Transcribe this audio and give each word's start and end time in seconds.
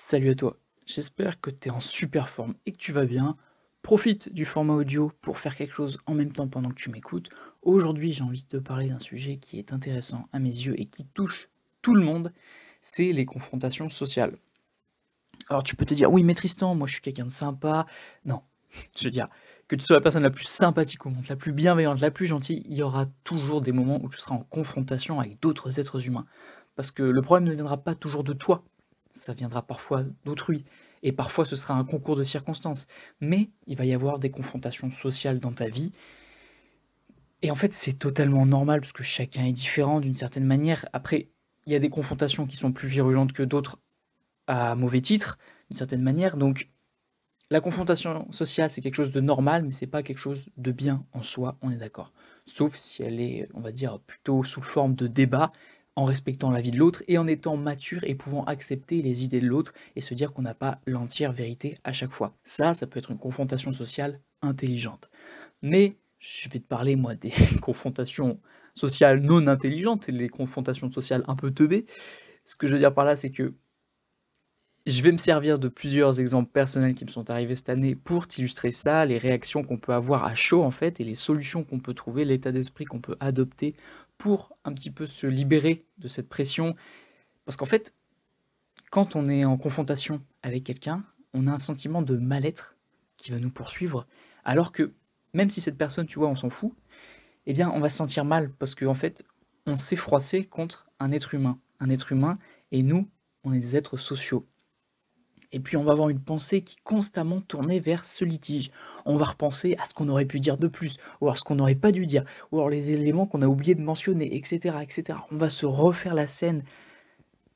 Salut 0.00 0.30
à 0.30 0.36
toi, 0.36 0.56
j'espère 0.86 1.40
que 1.40 1.50
tu 1.50 1.68
es 1.68 1.72
en 1.72 1.80
super 1.80 2.28
forme 2.28 2.54
et 2.66 2.70
que 2.70 2.76
tu 2.76 2.92
vas 2.92 3.04
bien. 3.04 3.36
Profite 3.82 4.32
du 4.32 4.44
format 4.44 4.74
audio 4.74 5.10
pour 5.22 5.38
faire 5.38 5.56
quelque 5.56 5.74
chose 5.74 5.98
en 6.06 6.14
même 6.14 6.30
temps 6.30 6.46
pendant 6.46 6.68
que 6.68 6.76
tu 6.76 6.88
m'écoutes. 6.88 7.30
Aujourd'hui, 7.62 8.12
j'ai 8.12 8.22
envie 8.22 8.44
de 8.44 8.46
te 8.46 8.56
parler 8.58 8.86
d'un 8.86 9.00
sujet 9.00 9.38
qui 9.38 9.58
est 9.58 9.72
intéressant 9.72 10.28
à 10.32 10.38
mes 10.38 10.50
yeux 10.50 10.80
et 10.80 10.84
qui 10.84 11.04
touche 11.04 11.48
tout 11.82 11.96
le 11.96 12.02
monde, 12.02 12.32
c'est 12.80 13.12
les 13.12 13.26
confrontations 13.26 13.88
sociales. 13.88 14.38
Alors 15.48 15.64
tu 15.64 15.74
peux 15.74 15.84
te 15.84 15.94
dire, 15.94 16.12
oui 16.12 16.22
mais 16.22 16.36
Tristan, 16.36 16.76
moi 16.76 16.86
je 16.86 16.92
suis 16.92 17.02
quelqu'un 17.02 17.26
de 17.26 17.32
sympa. 17.32 17.84
Non, 18.24 18.42
je 18.96 19.02
veux 19.02 19.10
dire, 19.10 19.26
que 19.66 19.74
tu 19.74 19.84
sois 19.84 19.96
la 19.96 20.00
personne 20.00 20.22
la 20.22 20.30
plus 20.30 20.46
sympathique 20.46 21.06
au 21.06 21.10
monde, 21.10 21.24
la 21.28 21.34
plus 21.34 21.52
bienveillante, 21.52 21.98
la 22.00 22.12
plus 22.12 22.26
gentille, 22.26 22.62
il 22.68 22.76
y 22.76 22.84
aura 22.84 23.06
toujours 23.24 23.60
des 23.60 23.72
moments 23.72 24.00
où 24.00 24.08
tu 24.08 24.18
seras 24.18 24.36
en 24.36 24.44
confrontation 24.44 25.18
avec 25.18 25.40
d'autres 25.40 25.80
êtres 25.80 26.06
humains. 26.06 26.26
Parce 26.76 26.92
que 26.92 27.02
le 27.02 27.20
problème 27.20 27.48
ne 27.48 27.54
viendra 27.54 27.78
pas 27.78 27.96
toujours 27.96 28.22
de 28.22 28.32
toi, 28.32 28.62
ça 29.18 29.34
viendra 29.34 29.62
parfois 29.62 30.04
d'autrui, 30.24 30.64
et 31.02 31.12
parfois 31.12 31.44
ce 31.44 31.56
sera 31.56 31.74
un 31.74 31.84
concours 31.84 32.16
de 32.16 32.22
circonstances. 32.22 32.86
Mais 33.20 33.50
il 33.66 33.76
va 33.76 33.84
y 33.84 33.94
avoir 33.94 34.18
des 34.18 34.30
confrontations 34.30 34.90
sociales 34.90 35.40
dans 35.40 35.52
ta 35.52 35.68
vie, 35.68 35.92
et 37.42 37.50
en 37.50 37.54
fait 37.54 37.72
c'est 37.72 37.94
totalement 37.94 38.46
normal, 38.46 38.80
parce 38.80 38.92
que 38.92 39.02
chacun 39.02 39.44
est 39.44 39.52
différent 39.52 40.00
d'une 40.00 40.14
certaine 40.14 40.44
manière. 40.44 40.86
Après, 40.92 41.28
il 41.66 41.72
y 41.72 41.76
a 41.76 41.78
des 41.78 41.90
confrontations 41.90 42.46
qui 42.46 42.56
sont 42.56 42.72
plus 42.72 42.88
virulentes 42.88 43.32
que 43.32 43.42
d'autres 43.42 43.78
à 44.46 44.74
mauvais 44.74 45.00
titre, 45.00 45.38
d'une 45.70 45.76
certaine 45.76 46.02
manière, 46.02 46.36
donc 46.36 46.68
la 47.50 47.60
confrontation 47.62 48.30
sociale, 48.30 48.70
c'est 48.70 48.82
quelque 48.82 48.94
chose 48.94 49.10
de 49.10 49.20
normal, 49.20 49.64
mais 49.64 49.72
c'est 49.72 49.86
pas 49.86 50.02
quelque 50.02 50.18
chose 50.18 50.48
de 50.58 50.70
bien 50.70 51.06
en 51.12 51.22
soi, 51.22 51.56
on 51.62 51.70
est 51.70 51.76
d'accord. 51.76 52.12
Sauf 52.44 52.76
si 52.76 53.02
elle 53.02 53.20
est, 53.20 53.48
on 53.54 53.60
va 53.60 53.72
dire, 53.72 54.00
plutôt 54.00 54.44
sous 54.44 54.60
forme 54.60 54.94
de 54.94 55.06
débat 55.06 55.48
en 55.98 56.04
respectant 56.04 56.52
la 56.52 56.60
vie 56.60 56.70
de 56.70 56.76
l'autre 56.76 57.02
et 57.08 57.18
en 57.18 57.26
étant 57.26 57.56
mature 57.56 58.04
et 58.04 58.14
pouvant 58.14 58.44
accepter 58.44 59.02
les 59.02 59.24
idées 59.24 59.40
de 59.40 59.48
l'autre 59.48 59.72
et 59.96 60.00
se 60.00 60.14
dire 60.14 60.32
qu'on 60.32 60.42
n'a 60.42 60.54
pas 60.54 60.80
l'entière 60.86 61.32
vérité 61.32 61.76
à 61.82 61.92
chaque 61.92 62.12
fois. 62.12 62.36
Ça, 62.44 62.72
ça 62.72 62.86
peut 62.86 63.00
être 63.00 63.10
une 63.10 63.18
confrontation 63.18 63.72
sociale 63.72 64.20
intelligente. 64.40 65.10
Mais 65.60 65.96
je 66.20 66.48
vais 66.50 66.60
te 66.60 66.68
parler, 66.68 66.94
moi, 66.94 67.16
des 67.16 67.32
confrontations 67.62 68.38
sociales 68.74 69.20
non 69.22 69.48
intelligentes 69.48 70.08
et 70.08 70.12
les 70.12 70.28
confrontations 70.28 70.92
sociales 70.92 71.24
un 71.26 71.34
peu 71.34 71.50
teubées. 71.50 71.84
Ce 72.44 72.54
que 72.54 72.68
je 72.68 72.74
veux 72.74 72.78
dire 72.78 72.94
par 72.94 73.04
là, 73.04 73.16
c'est 73.16 73.32
que 73.32 73.54
je 74.86 75.02
vais 75.02 75.10
me 75.10 75.18
servir 75.18 75.58
de 75.58 75.66
plusieurs 75.66 76.20
exemples 76.20 76.52
personnels 76.52 76.94
qui 76.94 77.04
me 77.04 77.10
sont 77.10 77.28
arrivés 77.28 77.56
cette 77.56 77.70
année 77.70 77.96
pour 77.96 78.28
t'illustrer 78.28 78.70
ça, 78.70 79.04
les 79.04 79.18
réactions 79.18 79.64
qu'on 79.64 79.78
peut 79.78 79.92
avoir 79.92 80.24
à 80.24 80.36
chaud 80.36 80.62
en 80.62 80.70
fait, 80.70 81.00
et 81.00 81.04
les 81.04 81.16
solutions 81.16 81.64
qu'on 81.64 81.80
peut 81.80 81.92
trouver, 81.92 82.24
l'état 82.24 82.52
d'esprit 82.52 82.84
qu'on 82.84 83.00
peut 83.00 83.16
adopter 83.18 83.74
pour 84.18 84.56
un 84.64 84.74
petit 84.74 84.90
peu 84.90 85.06
se 85.06 85.26
libérer 85.26 85.86
de 85.98 86.08
cette 86.08 86.28
pression. 86.28 86.74
Parce 87.44 87.56
qu'en 87.56 87.66
fait, 87.66 87.94
quand 88.90 89.16
on 89.16 89.28
est 89.28 89.44
en 89.44 89.56
confrontation 89.56 90.22
avec 90.42 90.64
quelqu'un, 90.64 91.04
on 91.34 91.46
a 91.46 91.52
un 91.52 91.58
sentiment 91.58 92.02
de 92.02 92.16
mal-être 92.16 92.76
qui 93.16 93.30
va 93.30 93.38
nous 93.38 93.50
poursuivre, 93.50 94.06
alors 94.44 94.72
que 94.72 94.92
même 95.34 95.50
si 95.50 95.60
cette 95.60 95.76
personne, 95.76 96.06
tu 96.06 96.18
vois, 96.18 96.28
on 96.28 96.34
s'en 96.34 96.50
fout, 96.50 96.72
eh 97.46 97.52
bien, 97.52 97.70
on 97.70 97.80
va 97.80 97.88
se 97.88 97.96
sentir 97.96 98.24
mal 98.24 98.50
parce 98.52 98.74
qu'en 98.74 98.88
en 98.88 98.94
fait, 98.94 99.24
on 99.66 99.76
s'est 99.76 99.96
froissé 99.96 100.44
contre 100.44 100.88
un 100.98 101.12
être 101.12 101.34
humain. 101.34 101.58
Un 101.80 101.90
être 101.90 102.12
humain, 102.12 102.38
et 102.72 102.82
nous, 102.82 103.08
on 103.44 103.52
est 103.52 103.60
des 103.60 103.76
êtres 103.76 103.96
sociaux. 103.96 104.46
Et 105.52 105.60
puis 105.60 105.76
on 105.76 105.84
va 105.84 105.92
avoir 105.92 106.10
une 106.10 106.20
pensée 106.20 106.62
qui 106.62 106.76
est 106.76 106.82
constamment 106.84 107.40
tournée 107.40 107.80
vers 107.80 108.04
ce 108.04 108.24
litige. 108.24 108.70
On 109.06 109.16
va 109.16 109.24
repenser 109.24 109.76
à 109.78 109.86
ce 109.86 109.94
qu'on 109.94 110.08
aurait 110.08 110.26
pu 110.26 110.40
dire 110.40 110.58
de 110.58 110.68
plus, 110.68 110.96
ou 111.20 111.26
alors 111.26 111.38
ce 111.38 111.42
qu'on 111.42 111.54
n'aurait 111.54 111.74
pas 111.74 111.92
dû 111.92 112.06
dire, 112.06 112.24
ou 112.52 112.58
alors 112.58 112.68
les 112.68 112.92
éléments 112.92 113.26
qu'on 113.26 113.42
a 113.42 113.46
oublié 113.46 113.74
de 113.74 113.82
mentionner, 113.82 114.36
etc., 114.36 114.76
etc. 114.82 115.18
On 115.30 115.36
va 115.36 115.48
se 115.48 115.64
refaire 115.64 116.14
la 116.14 116.26
scène 116.26 116.64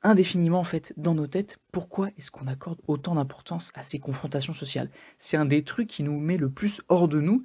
indéfiniment 0.03 0.61
en 0.61 0.65
fait 0.65 0.93
dans 0.97 1.15
nos 1.15 1.27
têtes. 1.27 1.59
Pourquoi 1.71 2.09
est-ce 2.19 2.31
qu'on 2.31 2.47
accorde 2.47 2.79
autant 2.87 3.15
d'importance 3.15 3.71
à 3.75 3.83
ces 3.83 3.99
confrontations 3.99 4.53
sociales? 4.53 4.91
C'est 5.19 5.37
un 5.37 5.45
des 5.45 5.63
trucs 5.63 5.89
qui 5.89 6.03
nous 6.03 6.19
met 6.19 6.39
le 6.39 6.51
plus 6.51 6.81
hors 6.89 7.09
de 7.09 7.21
nous. 7.21 7.45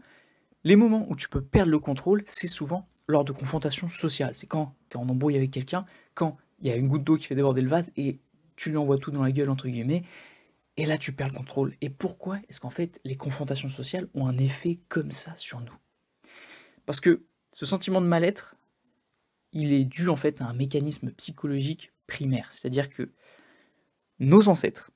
Les 0.64 0.76
moments 0.76 1.06
où 1.10 1.16
tu 1.16 1.30
peux 1.30 1.42
perdre 1.42 1.72
le 1.72 1.80
contrôle, 1.80 2.24
c'est 2.28 2.48
souvent 2.48 2.88
lors 3.08 3.24
de 3.24 3.32
confrontations 3.32 3.90
sociales. 3.90 4.34
C'est 4.34 4.48
quand 4.48 4.74
tu 4.90 4.98
es 4.98 5.00
en 5.00 5.08
embrouille 5.08 5.36
avec 5.36 5.52
quelqu'un, 5.52 5.86
quand 6.14 6.38
il 6.62 6.68
y 6.68 6.72
a 6.72 6.76
une 6.76 6.88
goutte 6.88 7.04
d'eau 7.04 7.16
qui 7.16 7.26
fait 7.26 7.36
déborder 7.36 7.62
le 7.62 7.70
vase 7.70 7.92
et 7.96 8.20
tu 8.56 8.72
lui 8.72 8.78
envoies 8.78 8.98
tout 8.98 9.12
dans 9.12 9.24
la 9.24 9.32
gueule, 9.32 9.50
entre 9.50 9.68
guillemets, 9.68 10.04
et 10.78 10.86
là, 10.86 10.98
tu 10.98 11.12
perds 11.12 11.30
le 11.30 11.34
contrôle. 11.34 11.76
Et 11.82 11.90
pourquoi 11.90 12.38
est-ce 12.48 12.60
qu'en 12.60 12.70
fait, 12.70 13.02
les 13.04 13.16
confrontations 13.16 13.70
sociales 13.70 14.08
ont 14.14 14.28
un 14.28 14.38
effet 14.38 14.80
comme 14.90 15.12
ça 15.12 15.36
sur 15.36 15.60
nous? 15.60 15.76
Parce 16.86 17.00
que 17.00 17.26
ce 17.52 17.66
sentiment 17.66 18.00
de 18.00 18.06
mal-être, 18.06 18.56
il 19.52 19.74
est 19.74 19.86
dû 19.86 20.08
en 20.08 20.16
fait 20.16 20.40
à 20.42 20.46
un 20.46 20.54
mécanisme 20.54 21.12
psychologique 21.12 21.92
primaire. 22.06 22.52
C'est-à-dire 22.52 22.90
que 22.90 23.12
nos 24.20 24.50
ancêtres, 24.50 24.92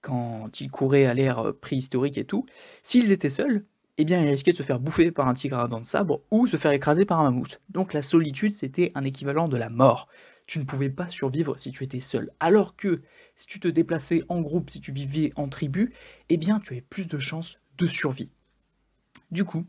quand 0.00 0.60
ils 0.60 0.70
couraient 0.70 1.04
à 1.04 1.14
l'ère 1.14 1.52
préhistorique 1.60 2.16
et 2.16 2.24
tout, 2.24 2.46
s'ils 2.82 3.12
étaient 3.12 3.28
seuls, 3.28 3.66
eh 3.98 4.04
bien, 4.04 4.22
ils 4.22 4.30
risquaient 4.30 4.52
de 4.52 4.56
se 4.56 4.62
faire 4.62 4.80
bouffer 4.80 5.10
par 5.10 5.28
un 5.28 5.34
tigre 5.34 5.58
à 5.58 5.68
dents 5.68 5.80
de 5.80 5.86
sabre 5.86 6.22
ou 6.30 6.46
se 6.46 6.56
faire 6.56 6.70
écraser 6.70 7.04
par 7.04 7.20
un 7.20 7.24
mammouth. 7.24 7.60
Donc 7.68 7.92
la 7.92 8.00
solitude, 8.00 8.52
c'était 8.52 8.92
un 8.94 9.04
équivalent 9.04 9.48
de 9.48 9.56
la 9.56 9.70
mort 9.70 10.08
tu 10.48 10.58
ne 10.58 10.64
pouvais 10.64 10.88
pas 10.88 11.08
survivre 11.08 11.58
si 11.58 11.70
tu 11.70 11.84
étais 11.84 12.00
seul. 12.00 12.32
Alors 12.40 12.74
que 12.74 13.02
si 13.36 13.46
tu 13.46 13.60
te 13.60 13.68
déplaçais 13.68 14.24
en 14.30 14.40
groupe, 14.40 14.70
si 14.70 14.80
tu 14.80 14.92
vivais 14.92 15.30
en 15.36 15.46
tribu, 15.46 15.92
eh 16.30 16.38
bien 16.38 16.58
tu 16.58 16.72
avais 16.72 16.80
plus 16.80 17.06
de 17.06 17.18
chances 17.18 17.58
de 17.76 17.86
survie. 17.86 18.32
Du 19.30 19.44
coup, 19.44 19.66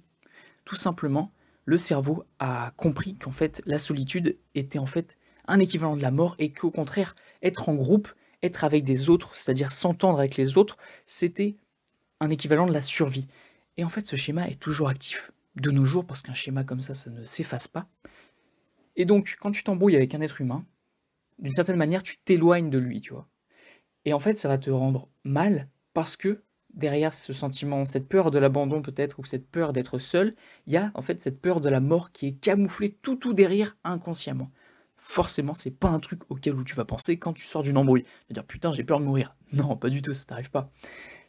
tout 0.64 0.78
simplement, 0.78 1.34
le 1.66 1.78
cerveau 1.78 2.24
a 2.40 2.72
compris 2.78 3.16
qu'en 3.16 3.34
fait 3.34 3.62
la 3.66 3.78
solitude 3.78 4.38
était 4.56 4.80
en 4.80 4.86
fait 4.86 5.18
un 5.50 5.60
équivalent 5.60 5.98
de 5.98 6.02
la 6.02 6.12
mort 6.12 6.36
et 6.40 6.54
qu'au 6.54 6.72
contraire, 6.72 7.14
être 7.44 7.68
en 7.68 7.76
groupe, 7.76 8.08
être 8.42 8.64
avec 8.64 8.86
des 8.86 9.10
autres, 9.10 9.36
c'est-à-dire 9.36 9.74
s'entendre 9.74 10.18
avec 10.18 10.38
les 10.38 10.58
autres, 10.58 10.78
c'était 11.06 11.58
un 12.22 12.30
équivalent 12.30 12.66
de 12.66 12.74
la 12.74 12.82
survie. 12.82 13.28
Et 13.76 13.84
en 13.84 13.90
fait, 13.90 14.06
ce 14.06 14.16
schéma 14.16 14.48
est 14.48 14.60
toujours 14.60 14.88
actif 14.88 15.32
de 15.58 15.72
nos 15.72 15.84
jours 15.84 16.06
parce 16.06 16.22
qu'un 16.22 16.34
schéma 16.34 16.64
comme 16.64 16.80
ça, 16.80 16.94
ça 16.94 17.10
ne 17.10 17.26
s'efface 17.26 17.68
pas. 17.68 17.90
Et 19.00 19.06
donc, 19.06 19.38
quand 19.40 19.52
tu 19.52 19.64
t'embrouilles 19.64 19.96
avec 19.96 20.14
un 20.14 20.20
être 20.20 20.42
humain, 20.42 20.66
d'une 21.40 21.54
certaine 21.54 21.78
manière, 21.78 22.04
tu 22.04 22.18
t'éloignes 22.18 22.70
de 22.70 22.78
lui, 22.78 23.00
tu 23.00 23.14
vois. 23.14 23.30
Et 24.04 24.12
en 24.12 24.20
fait, 24.20 24.38
ça 24.38 24.50
va 24.50 24.58
te 24.58 24.70
rendre 24.70 25.08
mal 25.24 25.70
parce 25.94 26.18
que 26.18 26.44
derrière 26.74 27.14
ce 27.14 27.32
sentiment, 27.32 27.86
cette 27.86 28.10
peur 28.10 28.30
de 28.30 28.38
l'abandon 28.40 28.82
peut-être, 28.82 29.18
ou 29.20 29.24
cette 29.24 29.48
peur 29.48 29.72
d'être 29.72 30.00
seul, 30.00 30.36
il 30.68 30.74
y 30.74 30.78
a 30.78 30.92
en 30.96 31.02
fait 31.02 31.22
cette 31.22 31.40
peur 31.40 31.62
de 31.62 31.70
la 31.70 31.80
mort 31.80 32.12
qui 32.12 32.28
est 32.28 32.34
camouflée 32.34 32.92
tout 33.02 33.16
tout 33.16 33.34
derrière 33.34 33.78
inconsciemment. 33.86 34.52
Forcément, 34.98 35.56
c'est 35.56 35.72
pas 35.72 35.88
un 35.88 36.00
truc 36.02 36.22
auquel 36.30 36.62
tu 36.66 36.76
vas 36.76 36.84
penser 36.84 37.18
quand 37.18 37.32
tu 37.32 37.46
sors 37.46 37.64
d'une 37.64 37.78
embrouille. 37.78 38.04
De 38.28 38.34
dire 38.34 38.46
putain, 38.46 38.74
j'ai 38.74 38.84
peur 38.84 39.00
de 39.00 39.06
mourir. 39.06 39.34
Non, 39.54 39.78
pas 39.78 39.90
du 39.90 40.02
tout, 40.02 40.14
ça 40.14 40.26
t'arrive 40.26 40.52
pas. 40.52 40.72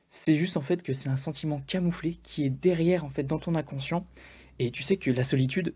C'est 0.09 0.35
juste 0.35 0.57
en 0.57 0.61
fait 0.61 0.83
que 0.83 0.93
c'est 0.93 1.09
un 1.09 1.15
sentiment 1.15 1.61
camouflé 1.61 2.17
qui 2.25 2.45
est 2.45 2.51
derrière 2.51 3.05
en 3.05 3.11
fait 3.11 3.23
dans 3.23 3.39
ton 3.39 3.55
inconscient. 3.55 4.07
Et 4.59 4.73
tu 4.73 4.83
sais 4.83 4.97
que 4.97 5.13
la 5.13 5.23
solitude, 5.23 5.75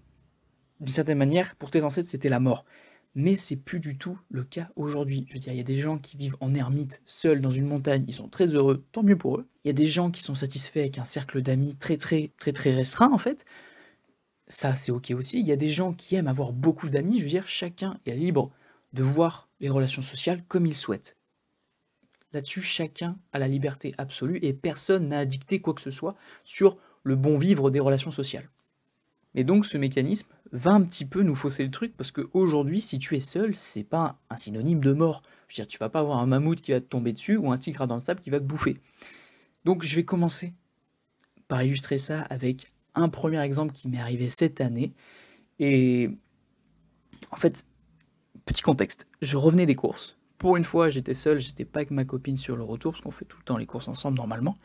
d'une 0.80 0.92
certaine 0.92 1.18
manière, 1.18 1.56
pour 1.56 1.70
tes 1.70 1.82
ancêtres, 1.82 2.08
c'était 2.08 2.28
la 2.28 2.40
mort. 2.40 2.64
Mais 3.14 3.36
c'est 3.36 3.56
plus 3.56 3.78
du 3.78 3.96
tout 3.96 4.18
le 4.28 4.42
cas 4.42 4.68
aujourd'hui. 4.74 5.24
Je 5.28 5.34
veux 5.34 5.38
dire, 5.38 5.52
il 5.52 5.56
y 5.56 5.60
a 5.60 5.64
des 5.64 5.76
gens 5.76 5.98
qui 5.98 6.16
vivent 6.16 6.36
en 6.40 6.52
ermite, 6.52 7.00
seuls 7.04 7.40
dans 7.40 7.50
une 7.50 7.66
montagne, 7.66 8.04
ils 8.08 8.14
sont 8.14 8.28
très 8.28 8.46
heureux, 8.54 8.84
tant 8.90 9.04
mieux 9.04 9.16
pour 9.16 9.38
eux. 9.38 9.46
Il 9.64 9.68
y 9.68 9.70
a 9.70 9.74
des 9.74 9.86
gens 9.86 10.10
qui 10.10 10.22
sont 10.22 10.34
satisfaits 10.34 10.80
avec 10.80 10.98
un 10.98 11.04
cercle 11.04 11.40
d'amis 11.40 11.76
très 11.76 11.96
très 11.96 12.32
très 12.38 12.52
très 12.52 12.74
restreint 12.74 13.12
en 13.12 13.18
fait. 13.18 13.44
Ça, 14.48 14.76
c'est 14.76 14.92
ok 14.92 15.12
aussi. 15.16 15.40
Il 15.40 15.46
y 15.46 15.52
a 15.52 15.56
des 15.56 15.70
gens 15.70 15.92
qui 15.92 16.16
aiment 16.16 16.28
avoir 16.28 16.52
beaucoup 16.52 16.88
d'amis. 16.88 17.18
Je 17.18 17.24
veux 17.24 17.30
dire, 17.30 17.48
chacun 17.48 17.98
est 18.04 18.14
libre 18.14 18.50
de 18.92 19.02
voir 19.02 19.48
les 19.60 19.68
relations 19.68 20.02
sociales 20.02 20.42
comme 20.48 20.66
il 20.66 20.74
souhaite. 20.74 21.16
Là-dessus, 22.32 22.62
chacun 22.62 23.16
a 23.32 23.38
la 23.38 23.48
liberté 23.48 23.94
absolue 23.96 24.40
et 24.42 24.52
personne 24.52 25.08
n'a 25.08 25.20
à 25.20 25.24
dicter 25.24 25.60
quoi 25.60 25.72
que 25.72 25.80
ce 25.80 25.90
soit 25.90 26.16
sur 26.42 26.78
le 27.04 27.16
bon 27.16 27.38
vivre 27.38 27.70
des 27.70 27.80
relations 27.80 28.10
sociales. 28.10 28.50
Et 29.34 29.44
donc 29.44 29.66
ce 29.66 29.76
mécanisme 29.76 30.28
va 30.52 30.72
un 30.72 30.82
petit 30.82 31.04
peu 31.04 31.22
nous 31.22 31.34
fausser 31.34 31.64
le 31.64 31.70
truc 31.70 31.96
parce 31.96 32.12
qu'aujourd'hui, 32.12 32.80
si 32.80 32.98
tu 32.98 33.16
es 33.16 33.20
seul, 33.20 33.54
c'est 33.54 33.84
pas 33.84 34.18
un 34.30 34.36
synonyme 34.36 34.80
de 34.80 34.92
mort. 34.92 35.22
Je 35.48 35.54
veux 35.54 35.64
dire, 35.64 35.66
tu 35.66 35.78
vas 35.78 35.88
pas 35.88 36.00
avoir 36.00 36.18
un 36.18 36.26
mammouth 36.26 36.60
qui 36.60 36.72
va 36.72 36.80
te 36.80 36.86
tomber 36.86 37.12
dessus 37.12 37.36
ou 37.36 37.50
un 37.50 37.58
tigre 37.58 37.86
dans 37.86 37.94
le 37.94 38.00
sable 38.00 38.20
qui 38.20 38.30
va 38.30 38.38
te 38.38 38.44
bouffer. 38.44 38.78
Donc 39.64 39.82
je 39.82 39.96
vais 39.96 40.04
commencer 40.04 40.52
par 41.48 41.62
illustrer 41.62 41.98
ça 41.98 42.22
avec 42.22 42.72
un 42.94 43.08
premier 43.08 43.40
exemple 43.40 43.72
qui 43.72 43.88
m'est 43.88 44.00
arrivé 44.00 44.30
cette 44.30 44.60
année. 44.60 44.92
Et 45.58 46.08
en 47.30 47.36
fait, 47.36 47.64
petit 48.44 48.62
contexte, 48.62 49.06
je 49.22 49.36
revenais 49.36 49.66
des 49.66 49.74
courses. 49.74 50.16
Pour 50.38 50.56
une 50.56 50.64
fois, 50.64 50.90
j'étais 50.90 51.14
seul, 51.14 51.40
j'étais 51.40 51.64
pas 51.64 51.80
avec 51.80 51.90
ma 51.90 52.04
copine 52.04 52.36
sur 52.36 52.56
le 52.56 52.62
retour 52.62 52.92
parce 52.92 53.02
qu'on 53.02 53.10
fait 53.10 53.24
tout 53.24 53.38
le 53.38 53.44
temps 53.44 53.56
les 53.56 53.66
courses 53.66 53.88
ensemble 53.88 54.16
normalement. 54.18 54.56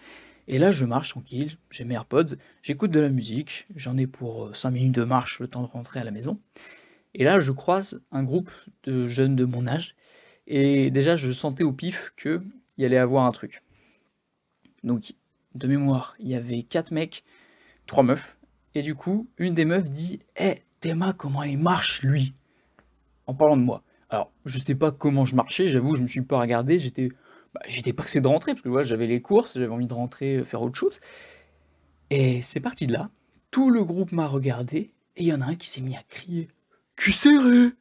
Et 0.52 0.58
là, 0.58 0.72
je 0.72 0.84
marche 0.84 1.10
tranquille, 1.10 1.58
j'ai 1.70 1.84
mes 1.84 1.94
AirPods, 1.94 2.36
j'écoute 2.64 2.90
de 2.90 3.00
la 3.00 3.10
musique, 3.10 3.68
j'en 3.76 3.98
ai 3.98 4.08
pour 4.08 4.56
5 4.56 4.70
euh, 4.70 4.72
minutes 4.72 4.96
de 4.96 5.04
marche, 5.04 5.40
le 5.40 5.48
temps 5.48 5.62
de 5.62 5.68
rentrer 5.68 6.00
à 6.00 6.04
la 6.04 6.10
maison. 6.10 6.42
Et 7.14 7.24
là, 7.24 7.40
je 7.40 7.52
croise 7.52 8.02
un 8.12 8.24
groupe 8.24 8.50
de 8.84 9.06
jeunes 9.06 9.36
de 9.36 9.46
mon 9.46 9.68
âge, 9.68 9.96
et 10.48 10.90
déjà, 10.90 11.16
je 11.16 11.32
sentais 11.32 11.64
au 11.64 11.72
pif 11.72 12.14
qu'il 12.20 12.42
y 12.80 12.86
allait 12.86 12.98
avoir 12.98 13.28
un 13.28 13.32
truc. 13.32 13.62
Donc, 14.84 15.14
de 15.54 15.68
mémoire, 15.68 16.16
il 16.18 16.30
y 16.30 16.34
avait 16.34 16.64
4 16.64 16.90
mecs, 16.90 17.24
3 17.86 18.02
meufs, 18.02 18.40
et 18.74 18.82
du 18.82 18.96
coup, 18.96 19.30
une 19.38 19.54
des 19.54 19.66
meufs 19.66 19.92
dit 19.92 20.20
Hé, 20.36 20.44
hey, 20.46 20.64
Théma, 20.80 21.14
comment 21.14 21.44
il 21.44 21.60
marche, 21.60 22.02
lui? 22.02 22.34
En 23.28 23.36
parlant 23.36 23.56
de 23.56 23.62
moi. 23.62 23.84
Alors, 24.10 24.32
je 24.46 24.58
sais 24.58 24.74
pas 24.74 24.92
comment 24.92 25.26
je 25.26 25.36
marchais, 25.36 25.68
j'avoue, 25.68 25.94
je 25.94 26.02
me 26.02 26.08
suis 26.08 26.24
pas 26.24 26.40
regardé, 26.40 26.80
j'étais 26.80 27.10
bah, 27.54 27.62
j'étais 27.68 27.94
pressé 27.94 28.22
de 28.22 28.28
rentrer 28.28 28.54
parce 28.54 28.62
que 28.62 28.70
voilà, 28.70 28.86
j'avais 28.86 29.08
les 29.08 29.22
courses, 29.22 29.54
j'avais 29.56 29.68
envie 29.68 29.88
de 29.88 29.94
rentrer, 29.94 30.38
euh, 30.38 30.46
faire 30.46 30.62
autre 30.62 30.78
chose. 30.78 31.00
Et 32.10 32.42
c'est 32.42 32.60
parti 32.60 32.88
de 32.88 32.94
là. 32.94 33.10
Tout 33.52 33.70
le 33.70 33.84
groupe 33.84 34.12
m'a 34.12 34.28
regardé 34.28 34.92
et 35.16 35.24
il 35.24 35.26
y 35.26 35.34
en 35.34 35.42
a 35.42 35.46
un 35.46 35.56
qui 35.56 35.70
s'est 35.70 35.82
mis 35.82 35.96
à 35.96 36.04
crier 36.04 36.48
Cul 36.96 37.12
serré 37.12 37.72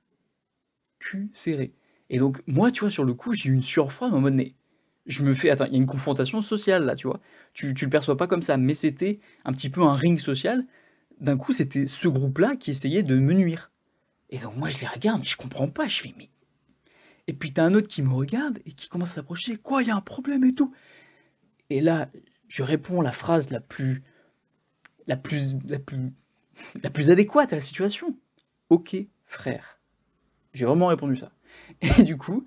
Cul 0.99 1.29
serré. 1.33 1.73
Et 2.11 2.19
donc, 2.19 2.43
moi, 2.47 2.71
tu 2.73 2.81
vois, 2.81 2.91
sur 2.91 3.05
le 3.05 3.15
coup, 3.15 3.33
j'ai 3.33 3.51
eu 3.51 3.53
une 3.53 3.63
surfroide 3.63 4.15
en 4.15 4.21
mode 4.21 4.35
mais 4.35 4.55
je 5.07 5.23
me 5.23 5.35
fais. 5.35 5.51
Attends, 5.51 5.67
il 5.67 5.73
y 5.73 5.75
a 5.75 5.79
une 5.79 5.87
confrontation 5.87 6.41
sociale 6.41 6.85
là, 6.85 6.95
tu 6.95 7.07
vois. 7.07 7.21
Tu, 7.53 7.75
tu 7.75 7.85
le 7.85 7.91
perçois 7.91 8.17
pas 8.17 8.27
comme 8.27 8.43
ça, 8.43 8.57
mais 8.57 8.75
c'était 8.75 9.21
un 9.45 9.53
petit 9.53 9.71
peu 9.71 9.83
un 9.83 9.95
ring 9.95 10.19
social. 10.19 10.65
D'un 11.21 11.37
coup, 11.37 11.53
c'était 11.53 11.87
ce 11.87 12.09
groupe-là 12.09 12.57
qui 12.57 12.71
essayait 12.71 13.03
de 13.03 13.17
me 13.17 13.35
nuire. 13.35 13.71
Et 14.31 14.39
donc, 14.39 14.57
moi, 14.57 14.69
je 14.69 14.79
les 14.79 14.87
regarde, 14.87 15.21
mais 15.21 15.27
je 15.27 15.37
comprends 15.37 15.69
pas. 15.69 15.89
Je 15.89 16.01
fais 16.01 16.15
mais. 16.17 16.31
Et 17.29 17.35
puis, 17.35 17.53
t'as 17.53 17.63
un 17.63 17.75
autre 17.75 17.87
qui 17.87 18.03
me 18.03 18.13
regarde 18.13 18.59
et 18.65 18.73
qui 18.73 18.89
commence 18.89 19.13
à 19.13 19.15
s'approcher. 19.17 19.57
Quoi, 19.57 19.83
il 19.83 19.89
y 19.89 19.91
a 19.91 19.97
un 19.97 20.01
problème 20.01 20.45
et 20.45 20.55
tout? 20.55 20.75
Et 21.69 21.83
là, 21.83 22.09
je 22.49 22.63
réponds 22.63 23.03
la 23.03 23.13
phrase 23.13 23.51
la 23.51 23.61
plus. 23.61 24.03
la 25.07 25.17
plus. 25.17 25.55
la 25.69 25.79
plus. 25.79 26.11
la 26.83 26.91
plus 26.91 27.11
adéquate 27.11 27.53
à 27.53 27.57
la 27.57 27.61
situation. 27.61 28.17
Ok, 28.71 28.97
frère. 29.27 29.79
J'ai 30.55 30.65
vraiment 30.65 30.87
répondu 30.87 31.17
ça. 31.17 31.31
Et 31.99 32.03
du 32.03 32.17
coup, 32.17 32.47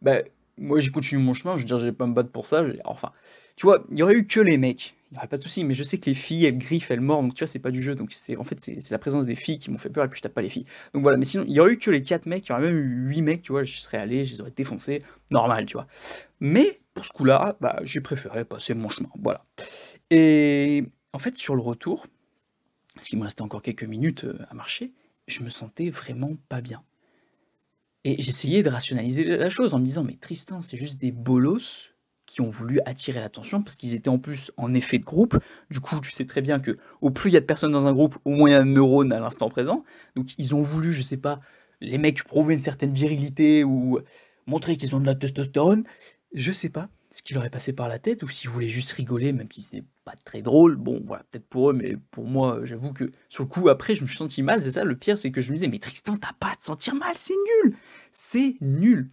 bah, 0.00 0.22
moi 0.56 0.80
j'ai 0.80 0.90
continué 0.90 1.22
mon 1.22 1.34
chemin, 1.34 1.56
je 1.56 1.60
veux 1.60 1.66
dire, 1.66 1.78
j'allais 1.78 1.92
pas 1.92 2.06
me 2.06 2.14
battre 2.14 2.30
pour 2.30 2.46
ça. 2.46 2.64
Enfin, 2.84 3.12
tu 3.56 3.66
vois, 3.66 3.86
il 3.90 3.98
y 3.98 4.02
aurait 4.02 4.14
eu 4.14 4.26
que 4.26 4.40
les 4.40 4.56
mecs, 4.56 4.94
n'y 5.12 5.18
aurait 5.18 5.28
pas 5.28 5.36
de 5.36 5.42
souci, 5.42 5.62
mais 5.64 5.74
je 5.74 5.82
sais 5.82 5.98
que 5.98 6.06
les 6.06 6.14
filles, 6.14 6.46
elles 6.46 6.58
griffent, 6.58 6.90
elles 6.90 7.00
mordent, 7.00 7.26
donc 7.26 7.34
tu 7.34 7.40
vois, 7.40 7.46
c'est 7.46 7.58
pas 7.58 7.70
du 7.70 7.82
jeu, 7.82 7.94
donc 7.94 8.12
c'est 8.12 8.36
en 8.36 8.44
fait, 8.44 8.58
c'est 8.58 8.90
la 8.90 8.98
présence 8.98 9.26
des 9.26 9.34
filles 9.34 9.58
qui 9.58 9.70
m'ont 9.70 9.78
fait 9.78 9.90
peur, 9.90 10.04
et 10.04 10.08
puis 10.08 10.16
je 10.16 10.22
tape 10.22 10.32
pas 10.32 10.42
les 10.42 10.48
filles. 10.48 10.64
Donc 10.94 11.02
voilà, 11.02 11.18
mais 11.18 11.24
sinon, 11.24 11.44
il 11.46 11.52
y 11.52 11.60
aurait 11.60 11.74
eu 11.74 11.78
que 11.78 11.90
les 11.90 12.02
4 12.02 12.26
mecs, 12.26 12.46
il 12.46 12.48
y 12.48 12.52
aurait 12.52 12.62
même 12.62 12.76
eu 12.76 13.08
8 13.08 13.22
mecs, 13.22 13.42
tu 13.42 13.52
vois, 13.52 13.62
je 13.62 13.78
serais 13.78 13.98
allé, 13.98 14.24
je 14.24 14.34
les 14.34 14.40
aurais 14.40 14.50
défoncés, 14.50 15.02
normal, 15.30 15.66
tu 15.66 15.74
vois. 15.74 15.86
Mais 16.40 16.80
pour 16.94 17.04
ce 17.04 17.12
coup-là, 17.12 17.56
bah, 17.60 17.80
j'ai 17.82 18.00
préféré 18.00 18.44
passer 18.44 18.74
mon 18.74 18.88
chemin, 18.88 19.10
voilà. 19.22 19.44
Et 20.10 20.84
en 21.12 21.18
fait, 21.18 21.36
sur 21.36 21.54
le 21.54 21.62
retour, 21.62 22.06
parce 22.94 23.08
qu'il 23.08 23.18
me 23.18 23.24
restait 23.24 23.42
encore 23.42 23.62
quelques 23.62 23.84
minutes 23.84 24.24
euh, 24.24 24.38
à 24.50 24.54
marcher, 24.54 24.92
je 25.26 25.42
me 25.42 25.50
sentais 25.50 25.90
vraiment 25.90 26.36
pas 26.48 26.60
bien. 26.60 26.82
Et 28.04 28.20
j'essayais 28.20 28.62
de 28.62 28.68
rationaliser 28.68 29.24
la 29.24 29.48
chose 29.48 29.74
en 29.74 29.78
me 29.78 29.84
disant: 29.84 30.04
«Mais 30.04 30.16
Tristan, 30.16 30.60
c'est 30.60 30.76
juste 30.76 31.00
des 31.00 31.12
bolos 31.12 31.91
qui 32.32 32.40
ont 32.40 32.48
voulu 32.48 32.80
attirer 32.86 33.20
l'attention 33.20 33.62
parce 33.62 33.76
qu'ils 33.76 33.94
étaient 33.94 34.08
en 34.08 34.18
plus 34.18 34.52
en 34.56 34.72
effet 34.74 34.98
de 34.98 35.04
groupe. 35.04 35.38
Du 35.70 35.80
coup, 35.80 36.00
tu 36.00 36.10
sais 36.10 36.24
très 36.24 36.40
bien 36.40 36.60
que 36.60 36.78
au 37.00 37.10
plus 37.10 37.30
il 37.30 37.34
y 37.34 37.36
a 37.36 37.40
de 37.40 37.46
personnes 37.46 37.72
dans 37.72 37.86
un 37.86 37.92
groupe, 37.92 38.16
au 38.24 38.30
moins 38.30 38.48
il 38.48 38.52
y 38.52 38.54
a 38.54 38.60
un 38.60 38.64
neurone 38.64 39.12
à 39.12 39.20
l'instant 39.20 39.50
présent. 39.50 39.84
Donc 40.16 40.30
ils 40.38 40.54
ont 40.54 40.62
voulu, 40.62 40.92
je 40.92 41.02
sais 41.02 41.18
pas, 41.18 41.40
les 41.80 41.98
mecs 41.98 42.24
prouver 42.24 42.54
une 42.54 42.60
certaine 42.60 42.94
virilité 42.94 43.64
ou 43.64 44.00
montrer 44.46 44.76
qu'ils 44.76 44.96
ont 44.96 45.00
de 45.00 45.06
la 45.06 45.14
testostérone. 45.14 45.84
Je 46.32 46.52
sais 46.52 46.70
pas 46.70 46.88
ce 47.14 47.22
qui 47.22 47.34
leur 47.34 47.44
est 47.44 47.50
passé 47.50 47.74
par 47.74 47.88
la 47.88 47.98
tête 47.98 48.22
ou 48.22 48.28
s'ils 48.28 48.48
voulaient 48.48 48.68
juste 48.68 48.92
rigoler, 48.92 49.32
même 49.32 49.48
si 49.52 49.60
c'est 49.60 49.84
pas 50.04 50.14
très 50.24 50.40
drôle. 50.40 50.76
Bon, 50.76 51.02
voilà, 51.04 51.24
peut-être 51.30 51.46
pour 51.46 51.70
eux, 51.70 51.74
mais 51.74 51.96
pour 52.10 52.24
moi, 52.24 52.60
j'avoue 52.64 52.94
que 52.94 53.12
sur 53.28 53.44
le 53.44 53.48
coup, 53.48 53.68
après, 53.68 53.94
je 53.94 54.02
me 54.02 54.06
suis 54.06 54.16
senti 54.16 54.42
mal. 54.42 54.62
C'est 54.62 54.70
ça, 54.70 54.84
le 54.84 54.96
pire, 54.96 55.18
c'est 55.18 55.30
que 55.30 55.42
je 55.42 55.50
me 55.50 55.56
disais, 55.56 55.68
mais 55.68 55.78
Tristan, 55.78 56.16
t'as 56.16 56.32
pas 56.32 56.52
à 56.52 56.56
te 56.56 56.64
sentir 56.64 56.94
mal, 56.94 57.12
c'est 57.16 57.34
nul. 57.64 57.76
C'est 58.12 58.56
nul. 58.62 59.10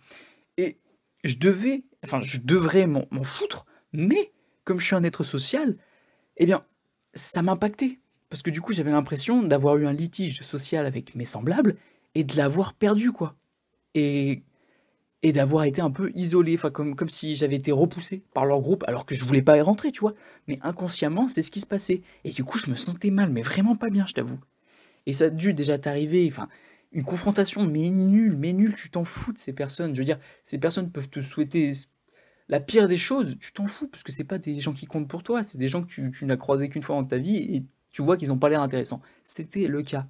Et 0.58 0.78
je 1.24 1.38
devais, 1.38 1.84
enfin, 2.04 2.22
je 2.22 2.40
devrais 2.40 2.88
m'en 2.88 3.06
foutre, 3.24 3.66
mais 3.94 4.32
comme 4.64 4.80
je 4.80 4.86
suis 4.86 4.96
un 4.96 5.04
être 5.04 5.24
social, 5.24 5.78
eh 6.38 6.46
bien, 6.46 6.66
ça 7.14 7.42
m'impactait. 7.42 8.00
Parce 8.30 8.44
que 8.44 8.52
du 8.52 8.62
coup, 8.62 8.74
j'avais 8.74 8.92
l'impression 8.92 9.44
d'avoir 9.44 9.78
eu 9.78 9.88
un 9.88 9.94
litige 9.94 10.42
social 10.44 10.86
avec 10.86 11.16
mes 11.16 11.26
semblables 11.26 11.76
et 12.16 12.24
de 12.24 12.38
l'avoir 12.38 12.74
perdu, 12.74 13.12
quoi. 13.12 13.36
Et 13.96 14.44
et 15.24 15.34
d'avoir 15.34 15.66
été 15.66 15.82
un 15.82 15.92
peu 15.92 16.12
isolé, 16.16 16.56
enfin 16.56 16.72
comme, 16.72 16.96
comme 16.96 17.10
si 17.10 17.36
j'avais 17.36 17.56
été 17.56 17.72
repoussé 17.72 18.24
par 18.34 18.46
leur 18.46 18.62
groupe 18.62 18.84
alors 18.88 19.06
que 19.06 19.16
je 19.16 19.26
voulais 19.26 19.42
pas 19.42 19.58
y 19.58 19.62
rentrer, 19.62 19.92
tu 19.92 20.00
vois. 20.02 20.14
Mais 20.48 20.60
inconsciemment, 20.62 21.28
c'est 21.28 21.42
ce 21.42 21.52
qui 21.52 21.60
se 21.60 21.68
passait. 21.68 22.02
Et 22.24 22.32
du 22.32 22.44
coup, 22.44 22.58
je 22.58 22.70
me 22.72 22.76
sentais 22.76 23.10
mal, 23.12 23.30
mais 23.32 23.42
vraiment 23.42 23.76
pas 23.76 23.90
bien, 23.90 24.06
je 24.06 24.14
t'avoue. 24.14 24.40
Et 25.06 25.14
ça 25.14 25.26
a 25.26 25.30
dû 25.30 25.54
déjà 25.54 25.80
t'arriver, 25.80 26.28
enfin, 26.32 26.48
une 26.92 27.04
confrontation, 27.04 27.66
mais 27.66 27.90
nulle, 27.90 28.36
mais 28.36 28.54
nulle, 28.54 28.76
tu 28.76 28.90
t'en 28.90 29.06
fous 29.06 29.34
de 29.34 29.38
ces 29.38 29.54
personnes. 29.54 29.94
Je 29.94 30.00
veux 30.00 30.06
dire, 30.06 30.20
ces 30.44 30.58
personnes 30.58 30.92
peuvent 30.92 31.10
te 31.10 31.22
souhaiter 31.22 31.72
la 32.48 32.60
pire 32.60 32.88
des 32.88 32.98
choses, 32.98 33.38
tu 33.40 33.54
t'en 33.54 33.68
fous, 33.68 33.88
parce 33.88 34.04
que 34.04 34.12
c'est 34.12 34.24
pas 34.24 34.40
des 34.40 34.60
gens 34.60 34.74
qui 34.74 34.88
comptent 34.88 35.08
pour 35.08 35.22
toi, 35.22 35.44
c'est 35.44 35.60
des 35.60 35.70
gens 35.70 35.84
que 35.84 36.10
tu, 36.10 36.26
n'as 36.26 36.38
croisés 36.38 36.68
qu'une 36.68 36.82
fois 36.82 36.96
dans 36.96 37.06
ta 37.06 37.20
vie 37.20 37.38
et 37.38 37.64
tu 37.92 38.02
vois 38.02 38.18
qu'ils 38.18 38.30
n'ont 38.30 38.40
pas 38.40 38.50
l'air 38.50 38.62
intéressants. 38.62 39.02
C'était 39.24 39.68
le 39.68 39.84
cas. 39.84 40.08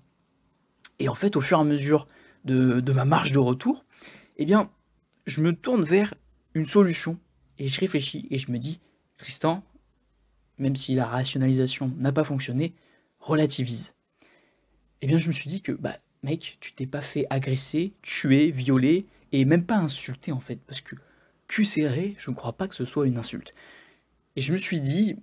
Et 0.99 1.09
en 1.09 1.15
fait, 1.15 1.35
au 1.35 1.41
fur 1.41 1.57
et 1.57 1.61
à 1.61 1.65
mesure 1.65 2.07
de, 2.45 2.79
de 2.79 2.93
ma 2.93 3.03
marche 3.03 3.33
de 3.33 3.39
retour, 3.39 3.85
eh 4.37 4.45
bien, 4.45 4.71
je 5.25 5.41
me 5.41 5.53
tourne 5.53 5.83
vers 5.83 6.13
une 6.53 6.65
solution 6.65 7.19
et 7.57 7.67
je 7.67 7.79
réfléchis 7.79 8.27
et 8.31 8.37
je 8.37 8.51
me 8.51 8.57
dis, 8.57 8.79
Tristan, 9.17 9.63
même 10.57 10.77
si 10.77 10.95
la 10.95 11.05
rationalisation 11.05 11.91
n'a 11.97 12.13
pas 12.13 12.23
fonctionné, 12.23 12.73
relativise. 13.19 13.95
Eh 15.01 15.07
bien, 15.07 15.17
je 15.17 15.27
me 15.27 15.33
suis 15.33 15.49
dit 15.49 15.61
que, 15.61 15.71
bah, 15.71 15.97
mec, 16.23 16.57
tu 16.59 16.73
t'es 16.73 16.85
pas 16.85 17.01
fait 17.01 17.25
agresser, 17.29 17.93
tuer, 18.01 18.51
violer 18.51 19.05
et 19.31 19.45
même 19.45 19.65
pas 19.65 19.77
insulter 19.77 20.31
en 20.31 20.39
fait, 20.39 20.59
parce 20.67 20.81
que 20.81 20.95
cul 21.47 21.65
serré, 21.65 22.15
je 22.17 22.29
ne 22.31 22.35
crois 22.35 22.53
pas 22.53 22.67
que 22.67 22.75
ce 22.75 22.85
soit 22.85 23.07
une 23.07 23.17
insulte. 23.17 23.53
Et 24.35 24.41
je 24.41 24.51
me 24.51 24.57
suis 24.57 24.81
dit, 24.81 25.15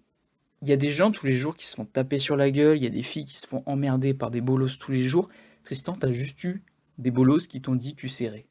il 0.63 0.69
y 0.69 0.73
a 0.73 0.77
des 0.77 0.91
gens 0.91 1.11
tous 1.11 1.27
les 1.27 1.35
jours 1.35 1.57
qui 1.57 1.67
se 1.67 1.77
font 1.77 1.85
taper 1.85 2.19
sur 2.19 2.37
la 2.37 2.51
gueule, 2.51 2.77
il 2.77 2.85
y 2.85 2.87
a 2.87 2.91
des 2.91 3.03
filles 3.03 3.25
qui 3.25 3.39
se 3.39 3.47
font 3.47 3.63
emmerder 3.67 4.15
par 4.15 4.31
des 4.31 4.41
bolos 4.41 4.79
tous 4.79 4.93
les 4.93 5.05
jours. 5.05 5.29
Tristan, 5.65 5.95
t'as 5.95 6.13
juste 6.13 6.43
eu 6.45 6.63
des 6.99 7.11
bolos 7.11 7.47
qui 7.47 7.61
t'ont 7.61 7.75
dit 7.75 7.95
cul 7.95 8.09
serré 8.09 8.47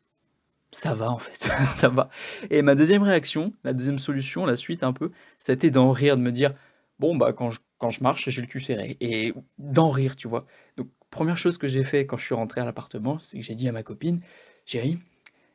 ça 0.75 0.93
va 0.93 1.09
en 1.09 1.17
fait, 1.19 1.49
ça 1.65 1.89
va. 1.89 2.09
Et 2.49 2.61
ma 2.61 2.75
deuxième 2.75 3.03
réaction, 3.03 3.53
la 3.63 3.73
deuxième 3.73 3.99
solution, 3.99 4.45
la 4.45 4.55
suite 4.55 4.83
un 4.83 4.93
peu, 4.93 5.11
c'était 5.37 5.71
d'en 5.71 5.91
rire, 5.91 6.17
de 6.17 6.21
me 6.21 6.31
dire, 6.31 6.53
bon 6.99 7.15
bah 7.15 7.33
quand 7.33 7.49
je, 7.49 7.61
je 7.89 8.03
marche, 8.03 8.29
j'ai 8.29 8.41
le 8.41 8.47
cul 8.47 8.59
serré. 8.59 8.97
Et 8.99 9.33
d'en 9.57 9.89
rire, 9.89 10.15
tu 10.15 10.27
vois. 10.27 10.45
Donc 10.77 10.87
première 11.15 11.37
chose 11.37 11.57
que 11.57 11.69
j'ai 11.69 11.85
fait 11.85 12.05
quand 12.05 12.17
je 12.17 12.25
suis 12.25 12.35
rentré 12.35 12.59
à 12.59 12.65
l'appartement, 12.65 13.19
c'est 13.19 13.37
que 13.39 13.43
j'ai 13.43 13.55
dit 13.55 13.69
à 13.69 13.71
ma 13.71 13.83
copine, 13.83 14.19
chérie, 14.65 14.99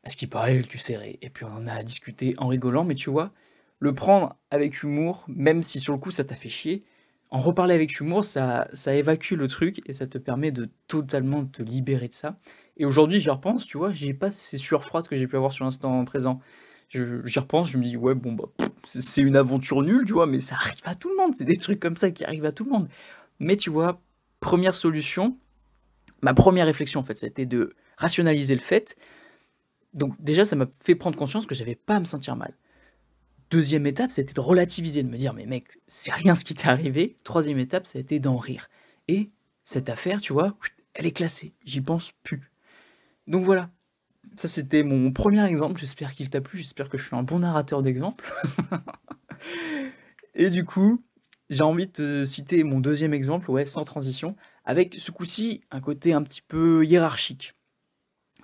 est-ce 0.04 0.16
qu'il 0.16 0.30
paraît 0.30 0.56
le 0.56 0.62
cul 0.62 0.78
serré 0.78 1.18
Et 1.20 1.28
puis 1.28 1.44
on 1.44 1.52
en 1.52 1.66
a 1.66 1.82
discuté 1.82 2.34
en 2.38 2.48
rigolant, 2.48 2.82
mais 2.82 2.94
tu 2.94 3.10
vois, 3.10 3.30
le 3.78 3.94
prendre 3.94 4.36
avec 4.50 4.82
humour, 4.82 5.26
même 5.28 5.62
si 5.62 5.78
sur 5.78 5.92
le 5.92 5.98
coup 5.98 6.10
ça 6.10 6.24
t'a 6.24 6.34
fait 6.34 6.48
chier, 6.48 6.82
en 7.28 7.40
reparler 7.40 7.74
avec 7.74 8.00
humour, 8.00 8.24
ça, 8.24 8.68
ça 8.72 8.94
évacue 8.94 9.34
le 9.34 9.48
truc 9.48 9.82
et 9.84 9.92
ça 9.92 10.06
te 10.06 10.16
permet 10.16 10.50
de 10.50 10.70
totalement 10.88 11.44
te 11.44 11.62
libérer 11.62 12.08
de 12.08 12.14
ça. 12.14 12.38
Et 12.78 12.86
aujourd'hui, 12.86 13.20
j'y 13.20 13.28
repense, 13.28 13.66
tu 13.66 13.76
vois, 13.76 13.92
j'ai 13.92 14.14
pas 14.14 14.30
ces 14.30 14.56
sueurs 14.56 14.86
froides 14.86 15.08
que 15.08 15.14
j'ai 15.14 15.26
pu 15.26 15.36
avoir 15.36 15.52
sur 15.52 15.66
l'instant 15.66 16.02
présent. 16.06 16.40
J'y 16.88 17.38
repense, 17.38 17.68
je 17.68 17.76
me 17.76 17.84
dis, 17.84 17.98
ouais, 17.98 18.14
bon, 18.14 18.32
bah, 18.32 18.46
c'est 18.86 19.20
une 19.20 19.36
aventure 19.36 19.82
nulle, 19.82 20.06
tu 20.06 20.14
vois, 20.14 20.26
mais 20.26 20.40
ça 20.40 20.54
arrive 20.54 20.80
à 20.86 20.94
tout 20.94 21.10
le 21.10 21.16
monde. 21.16 21.34
C'est 21.36 21.44
des 21.44 21.58
trucs 21.58 21.78
comme 21.78 21.96
ça 21.96 22.10
qui 22.10 22.24
arrivent 22.24 22.46
à 22.46 22.52
tout 22.52 22.64
le 22.64 22.70
monde. 22.70 22.88
Mais 23.38 23.56
tu 23.56 23.68
vois, 23.68 24.00
première 24.40 24.74
solution, 24.74 25.36
ma 26.22 26.34
première 26.34 26.66
réflexion, 26.66 27.00
en 27.00 27.02
fait, 27.02 27.14
c'était 27.14 27.46
de 27.46 27.74
rationaliser 27.96 28.54
le 28.54 28.60
fait. 28.60 28.96
Donc, 29.94 30.14
déjà, 30.20 30.44
ça 30.44 30.56
m'a 30.56 30.66
fait 30.84 30.94
prendre 30.94 31.16
conscience 31.16 31.46
que 31.46 31.54
j'avais 31.54 31.74
pas 31.74 31.96
à 31.96 32.00
me 32.00 32.04
sentir 32.04 32.36
mal. 32.36 32.54
Deuxième 33.50 33.86
étape, 33.86 34.10
c'était 34.10 34.32
de 34.32 34.40
relativiser, 34.40 35.02
de 35.02 35.08
me 35.08 35.16
dire, 35.16 35.34
mais 35.34 35.46
mec, 35.46 35.78
c'est 35.88 36.12
rien 36.12 36.34
ce 36.34 36.44
qui 36.44 36.54
t'est 36.54 36.68
arrivé. 36.68 37.16
Troisième 37.24 37.58
étape, 37.58 37.86
ça 37.86 37.98
a 37.98 38.00
été 38.00 38.20
d'en 38.20 38.36
rire. 38.36 38.68
Et 39.08 39.30
cette 39.64 39.88
affaire, 39.88 40.20
tu 40.20 40.32
vois, 40.32 40.56
elle 40.94 41.06
est 41.06 41.12
classée. 41.12 41.52
J'y 41.64 41.80
pense 41.80 42.12
plus. 42.22 42.50
Donc 43.26 43.44
voilà, 43.44 43.70
ça 44.36 44.48
c'était 44.48 44.82
mon 44.82 45.12
premier 45.12 45.44
exemple, 45.46 45.78
j'espère 45.78 46.14
qu'il 46.14 46.30
t'a 46.30 46.40
plu, 46.40 46.58
j'espère 46.58 46.88
que 46.88 46.98
je 46.98 47.06
suis 47.06 47.16
un 47.16 47.22
bon 47.22 47.40
narrateur 47.40 47.82
d'exemple. 47.82 48.24
Et 50.34 50.50
du 50.50 50.64
coup, 50.64 51.02
j'ai 51.48 51.62
envie 51.62 51.86
de 51.86 51.92
te 51.92 52.24
citer 52.24 52.64
mon 52.64 52.80
deuxième 52.80 53.14
exemple, 53.14 53.50
ouais, 53.50 53.64
sans 53.64 53.84
transition, 53.84 54.36
avec 54.70 54.94
ce 55.00 55.10
coup-ci 55.10 55.62
un 55.72 55.80
côté 55.80 56.12
un 56.12 56.22
petit 56.22 56.42
peu 56.42 56.86
hiérarchique. 56.86 57.54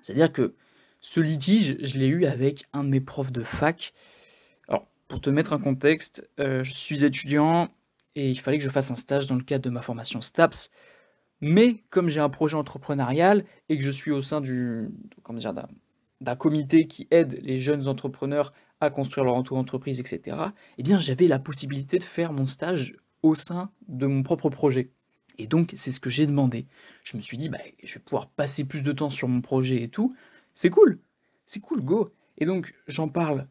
C'est-à-dire 0.03 0.33
que 0.33 0.57
ce 1.01 1.21
litige, 1.21 1.77
je 1.81 1.99
l'ai 1.99 2.09
eu 2.09 2.27
avec 2.27 2.65
un 2.73 2.83
de 2.83 2.89
mes 2.89 3.01
profs 3.01 3.31
de 3.31 3.45
fac. 3.45 3.93
Alors, 4.67 4.89
pour 5.07 5.21
te 5.21 5.31
mettre 5.31 5.53
un 5.53 5.61
contexte, 5.61 6.29
euh, 6.41 6.65
je 6.65 6.73
suis 6.73 7.05
étudiant 7.05 7.69
et 8.17 8.29
il 8.29 8.41
fallait 8.41 8.59
que 8.59 8.65
je 8.65 8.71
fasse 8.71 8.91
un 8.91 8.97
stage 8.97 9.29
dans 9.29 9.37
le 9.37 9.45
cadre 9.45 9.63
de 9.63 9.71
ma 9.71 9.83
formation 9.83 10.21
STAPS. 10.21 10.71
Mais 11.41 11.85
comme 11.91 12.09
j'ai 12.09 12.19
un 12.19 12.29
projet 12.29 12.57
entrepreneurial 12.57 13.45
et 13.69 13.77
que 13.77 13.85
je 13.85 13.91
suis 13.93 14.11
au 14.11 14.21
sein 14.21 14.41
du, 14.41 14.89
d'un 16.21 16.35
comité 16.35 16.87
qui 16.87 17.07
aide 17.13 17.39
les 17.41 17.59
jeunes 17.59 17.87
entrepreneurs 17.87 18.53
à 18.81 18.91
construire 18.91 19.25
leur 19.25 19.37
auto-entreprise, 19.37 20.01
etc., 20.01 20.37
eh 20.77 20.83
bien, 20.83 20.99
j'avais 20.99 21.29
la 21.29 21.39
possibilité 21.39 21.99
de 21.99 22.05
faire 22.05 22.33
mon 22.33 22.47
stage 22.47 22.97
au 23.23 23.37
sein 23.37 23.71
de 23.87 24.07
mon 24.07 24.25
propre 24.25 24.51
projet. 24.51 24.91
Et 25.39 25.47
donc, 25.47 25.73
c'est 25.75 25.93
ce 25.93 26.01
que 26.01 26.11
j'ai 26.11 26.27
demandé. 26.27 26.67
Je 27.05 27.17
me 27.17 27.23
suis 27.23 27.37
dit, 27.37 27.49
bah, 27.49 27.59
je 27.83 27.95
vais 27.95 28.01
pouvoir 28.01 28.29
passer 28.29 28.65
plus 28.65 28.83
de 28.83 28.93
temps 28.93 29.11
sur 29.11 29.29
mon 29.29 29.41
projet 29.41 29.83
et 29.83 29.89
tout. 29.89 30.15
C'est 30.55 30.71
cool. 30.71 30.99
C'est 31.45 31.61
cool, 31.61 31.81
go. 31.83 32.13
Et 32.39 32.47
donc, 32.47 32.75
j'en 32.87 33.09
parle 33.09 33.47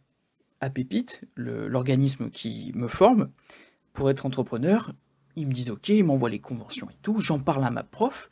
à 0.61 0.69
Pépite, 0.69 1.21
l'organisme 1.35 2.29
qui 2.29 2.71
me 2.75 2.87
forme 2.87 3.31
pour 3.93 4.09
être 4.09 4.25
entrepreneur. 4.25 4.93
Ils 5.35 5.47
me 5.47 5.53
disent 5.53 5.69
OK, 5.69 5.89
ils 5.89 6.03
m'envoient 6.03 6.29
les 6.29 6.39
conventions 6.39 6.89
et 6.89 6.97
tout. 7.01 7.19
J'en 7.19 7.39
parle 7.39 7.65
à 7.65 7.71
ma 7.71 7.83
prof. 7.83 8.29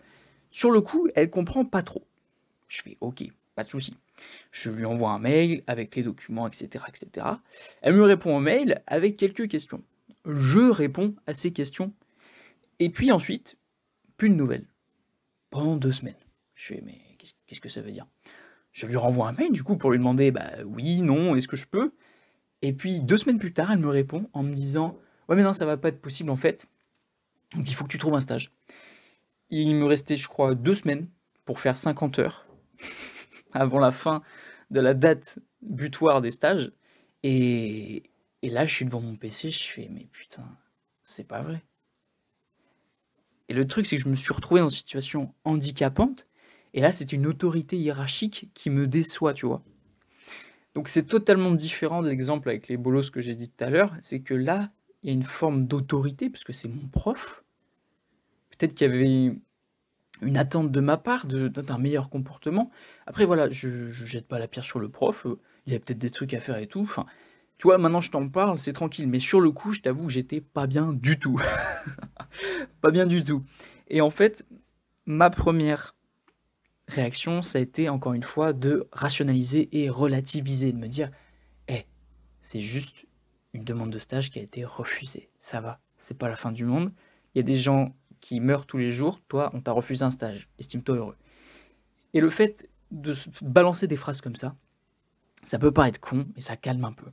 Sur 0.49 0.71
le 0.71 0.81
coup, 0.81 1.07
elle 1.15 1.29
comprend 1.29 1.65
pas 1.65 1.83
trop. 1.83 2.05
Je 2.67 2.81
fais 2.81 2.97
OK, 3.01 3.23
pas 3.55 3.63
de 3.63 3.69
souci. 3.69 3.95
Je 4.51 4.69
lui 4.69 4.85
envoie 4.85 5.11
un 5.11 5.19
mail 5.19 5.63
avec 5.67 5.95
les 5.95 6.03
documents, 6.03 6.47
etc., 6.47 6.85
etc. 6.87 7.27
Elle 7.81 7.95
me 7.95 8.03
répond 8.03 8.37
au 8.37 8.39
mail 8.39 8.81
avec 8.87 9.17
quelques 9.17 9.47
questions. 9.47 9.83
Je 10.25 10.59
réponds 10.59 11.15
à 11.27 11.33
ces 11.33 11.51
questions. 11.51 11.93
Et 12.83 12.89
puis 12.89 13.13
ensuite, 13.13 13.57
plus 14.17 14.29
de 14.29 14.35
nouvelles. 14.35 14.67
Pendant 15.51 15.77
deux 15.77 15.93
semaines. 15.93 16.17
Je 16.53 16.73
fais, 16.73 16.81
mais 16.83 16.99
qu'est-ce 17.47 17.61
que 17.61 17.69
ça 17.69 17.79
veut 17.79 17.93
dire? 17.93 18.07
Je 18.73 18.87
lui 18.87 18.97
renvoie 18.97 19.29
un 19.29 19.31
mail, 19.31 19.53
du 19.53 19.63
coup, 19.63 19.77
pour 19.77 19.91
lui 19.91 19.99
demander, 19.99 20.31
bah 20.31 20.51
oui, 20.65 21.01
non, 21.01 21.33
est-ce 21.37 21.47
que 21.47 21.55
je 21.55 21.65
peux? 21.65 21.93
Et 22.61 22.73
puis, 22.73 22.99
deux 22.99 23.17
semaines 23.17 23.39
plus 23.39 23.53
tard, 23.53 23.71
elle 23.71 23.79
me 23.79 23.87
répond 23.87 24.29
en 24.33 24.43
me 24.43 24.53
disant, 24.53 24.99
ouais, 25.29 25.37
mais 25.37 25.43
non, 25.43 25.53
ça 25.53 25.65
va 25.65 25.77
pas 25.77 25.87
être 25.87 26.01
possible 26.01 26.29
en 26.29 26.35
fait. 26.35 26.67
Donc, 27.55 27.69
il 27.69 27.73
faut 27.73 27.85
que 27.85 27.89
tu 27.89 27.97
trouves 27.97 28.15
un 28.15 28.19
stage. 28.19 28.51
Il 29.49 29.73
me 29.75 29.85
restait, 29.85 30.17
je 30.17 30.27
crois, 30.27 30.53
deux 30.53 30.75
semaines 30.75 31.07
pour 31.45 31.61
faire 31.61 31.77
50 31.77 32.19
heures 32.19 32.45
avant 33.53 33.79
la 33.79 33.93
fin 33.93 34.23
de 34.71 34.81
la 34.81 34.93
date 34.93 35.39
butoir 35.61 36.19
des 36.19 36.31
stages. 36.31 36.73
Et, 37.23 38.11
et 38.41 38.49
là, 38.49 38.65
je 38.65 38.73
suis 38.73 38.83
devant 38.83 38.99
mon 38.99 39.15
PC, 39.15 39.51
je 39.51 39.63
fais, 39.69 39.87
mais 39.89 40.09
putain, 40.11 40.43
c'est 41.05 41.25
pas 41.25 41.41
vrai. 41.43 41.63
Et 43.49 43.53
le 43.53 43.67
truc, 43.67 43.85
c'est 43.85 43.97
que 43.97 44.01
je 44.01 44.09
me 44.09 44.15
suis 44.15 44.33
retrouvé 44.33 44.61
dans 44.61 44.69
une 44.69 44.75
situation 44.75 45.33
handicapante. 45.43 46.25
Et 46.73 46.81
là, 46.81 46.91
c'est 46.91 47.13
une 47.13 47.27
autorité 47.27 47.77
hiérarchique 47.77 48.49
qui 48.53 48.69
me 48.69 48.87
déçoit, 48.87 49.33
tu 49.33 49.45
vois. 49.45 49.61
Donc 50.75 50.87
c'est 50.87 51.03
totalement 51.03 51.51
différent 51.51 52.01
de 52.01 52.09
l'exemple 52.09 52.49
avec 52.49 52.67
les 52.67 52.77
bolos 52.77 53.11
que 53.11 53.21
j'ai 53.21 53.35
dit 53.35 53.49
tout 53.49 53.63
à 53.63 53.69
l'heure. 53.69 53.95
C'est 54.01 54.21
que 54.21 54.33
là, 54.33 54.67
il 55.03 55.09
y 55.09 55.09
a 55.11 55.13
une 55.13 55.23
forme 55.23 55.67
d'autorité, 55.67 56.29
parce 56.29 56.43
que 56.43 56.53
c'est 56.53 56.67
mon 56.67 56.87
prof. 56.87 57.43
Peut-être 58.51 58.73
qu'il 58.73 58.87
y 58.87 58.91
avait 58.91 59.35
une 60.21 60.37
attente 60.37 60.71
de 60.71 60.79
ma 60.79 60.97
part 60.97 61.27
d'un 61.27 61.77
meilleur 61.77 62.09
comportement. 62.09 62.71
Après, 63.05 63.25
voilà, 63.25 63.49
je, 63.49 63.67
ne 63.67 63.91
jette 63.91 64.27
pas 64.27 64.39
la 64.39 64.47
pierre 64.47 64.63
sur 64.63 64.79
le 64.79 64.89
prof. 64.89 65.25
Euh, 65.25 65.39
il 65.65 65.73
y 65.73 65.75
a 65.75 65.79
peut-être 65.79 65.99
des 65.99 66.09
trucs 66.09 66.33
à 66.33 66.39
faire 66.39 66.57
et 66.57 66.67
tout. 66.67 66.81
Enfin, 66.81 67.05
tu 67.57 67.67
vois, 67.67 67.77
maintenant 67.77 68.01
je 68.01 68.11
t'en 68.11 68.27
parle, 68.29 68.59
c'est 68.59 68.73
tranquille. 68.73 69.07
Mais 69.07 69.19
sur 69.19 69.39
le 69.39 69.51
coup, 69.51 69.71
je 69.71 69.81
t'avoue 69.81 70.05
que 70.07 70.11
j'étais 70.11 70.41
pas 70.41 70.67
bien 70.67 70.93
du 70.93 71.19
tout. 71.19 71.39
pas 72.81 72.91
bien 72.91 73.07
du 73.07 73.23
tout. 73.23 73.43
Et 73.87 74.01
en 74.01 74.09
fait, 74.09 74.45
ma 75.05 75.29
première 75.29 75.95
réaction, 76.87 77.41
ça 77.41 77.59
a 77.59 77.61
été 77.61 77.89
encore 77.89 78.13
une 78.13 78.23
fois 78.23 78.53
de 78.53 78.87
rationaliser 78.91 79.69
et 79.71 79.89
relativiser, 79.89 80.71
de 80.71 80.77
me 80.77 80.87
dire, 80.87 81.09
hé, 81.67 81.85
c'est 82.41 82.61
juste 82.61 83.05
une 83.53 83.63
demande 83.63 83.91
de 83.91 83.99
stage 83.99 84.29
qui 84.29 84.39
a 84.39 84.41
été 84.41 84.65
refusée. 84.65 85.29
Ça 85.39 85.61
va, 85.61 85.79
c'est 85.97 86.17
pas 86.17 86.29
la 86.29 86.35
fin 86.35 86.51
du 86.51 86.65
monde. 86.65 86.91
Il 87.33 87.39
y 87.39 87.41
a 87.41 87.43
des 87.43 87.55
gens 87.55 87.95
qui 88.19 88.39
meurent 88.39 88.65
tous 88.65 88.77
les 88.77 88.91
jours, 88.91 89.21
toi, 89.27 89.49
on 89.53 89.61
t'a 89.61 89.71
refusé 89.71 90.03
un 90.03 90.11
stage. 90.11 90.47
Estime-toi 90.59 90.95
heureux. 90.95 91.17
Et 92.13 92.21
le 92.21 92.29
fait 92.29 92.69
de 92.91 93.13
balancer 93.41 93.87
des 93.87 93.97
phrases 93.97 94.21
comme 94.21 94.35
ça, 94.35 94.55
ça 95.43 95.59
peut 95.59 95.71
paraître 95.71 95.99
con, 95.99 96.27
mais 96.35 96.41
ça 96.41 96.55
calme 96.55 96.85
un 96.85 96.93
peu. 96.93 97.07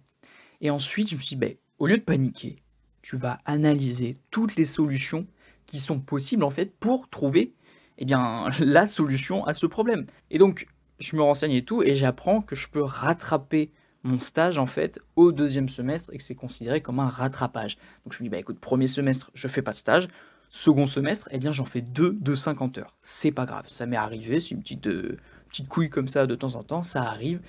Et 0.61 0.71
ensuite, 0.71 1.09
je 1.09 1.17
me 1.17 1.21
suis 1.21 1.31
dit, 1.31 1.37
ben, 1.37 1.55
au 1.79 1.87
lieu 1.87 1.97
de 1.97 2.03
paniquer, 2.03 2.57
tu 3.03 3.17
vas 3.17 3.39
analyser 3.45 4.17
toutes 4.31 4.57
les 4.57 4.65
solutions 4.65 5.27
qui 5.67 5.81
sont 5.81 6.01
possibles 6.01 6.45
en 6.45 6.51
fait 6.51 6.75
pour 6.79 7.09
trouver 7.09 7.55
eh 7.99 8.05
bien, 8.05 8.49
la 8.61 8.87
solution 8.87 9.45
à 9.45 9.55
ce 9.55 9.67
problème. 9.67 10.07
Et 10.31 10.39
donc, 10.39 10.67
je 10.99 11.17
me 11.17 11.23
renseigne 11.23 11.53
et 11.53 11.65
tout, 11.65 11.83
et 11.83 11.95
j'apprends 11.95 12.43
que 12.43 12.55
je 12.57 12.69
peux 12.69 12.83
rattraper 12.83 13.73
mon 14.03 14.19
stage 14.19 14.59
en 14.59 14.67
fait 14.67 14.99
au 15.17 15.33
deuxième 15.33 15.69
semestre 15.69 16.11
et 16.13 16.17
que 16.17 16.23
c'est 16.23 16.35
considéré 16.35 16.81
comme 16.81 17.01
un 17.01 17.09
rattrapage. 17.09 17.77
Donc 18.05 18.13
je 18.13 18.19
me 18.19 18.25
dis, 18.25 18.31
bah 18.31 18.39
écoute, 18.39 18.59
premier 18.59 18.87
semestre, 18.87 19.31
je 19.35 19.49
fais 19.49 19.63
pas 19.63 19.73
de 19.73 19.77
stage. 19.77 20.09
Second 20.49 20.87
semestre, 20.87 21.29
eh 21.33 21.39
bien 21.39 21.53
j'en 21.53 21.65
fais 21.65 21.81
deux 21.81 22.17
de 22.21 22.35
50 22.35 22.79
heures. 22.79 22.97
C'est 23.03 23.31
pas 23.31 23.47
grave, 23.47 23.69
ça 23.69 23.87
m'est 23.87 23.97
arrivé, 23.97 24.41
c'est 24.41 24.51
une 24.51 24.61
petite, 24.61 24.87
euh, 24.87 25.19
petite 25.49 25.69
couille 25.69 25.91
comme 25.91 26.09
ça 26.09 26.27
de 26.27 26.35
temps 26.35 26.57
en 26.57 26.65
temps, 26.65 26.83
ça 26.83 27.03
arrive. 27.03 27.41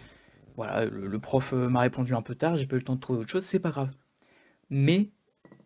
Voilà, 0.55 0.85
le, 0.85 1.19
prof 1.19 1.53
euh, 1.53 1.69
m'a 1.69 1.81
répondu 1.81 2.13
un 2.13 2.21
peu 2.21 2.35
tard, 2.35 2.55
j'ai 2.55 2.65
pas 2.65 2.75
eu 2.75 2.79
le 2.79 2.85
temps 2.85 2.95
de 2.95 2.99
trouver 2.99 3.19
autre 3.19 3.29
chose, 3.29 3.43
c'est 3.43 3.59
pas 3.59 3.71
grave. 3.71 3.91
Mais 4.69 5.09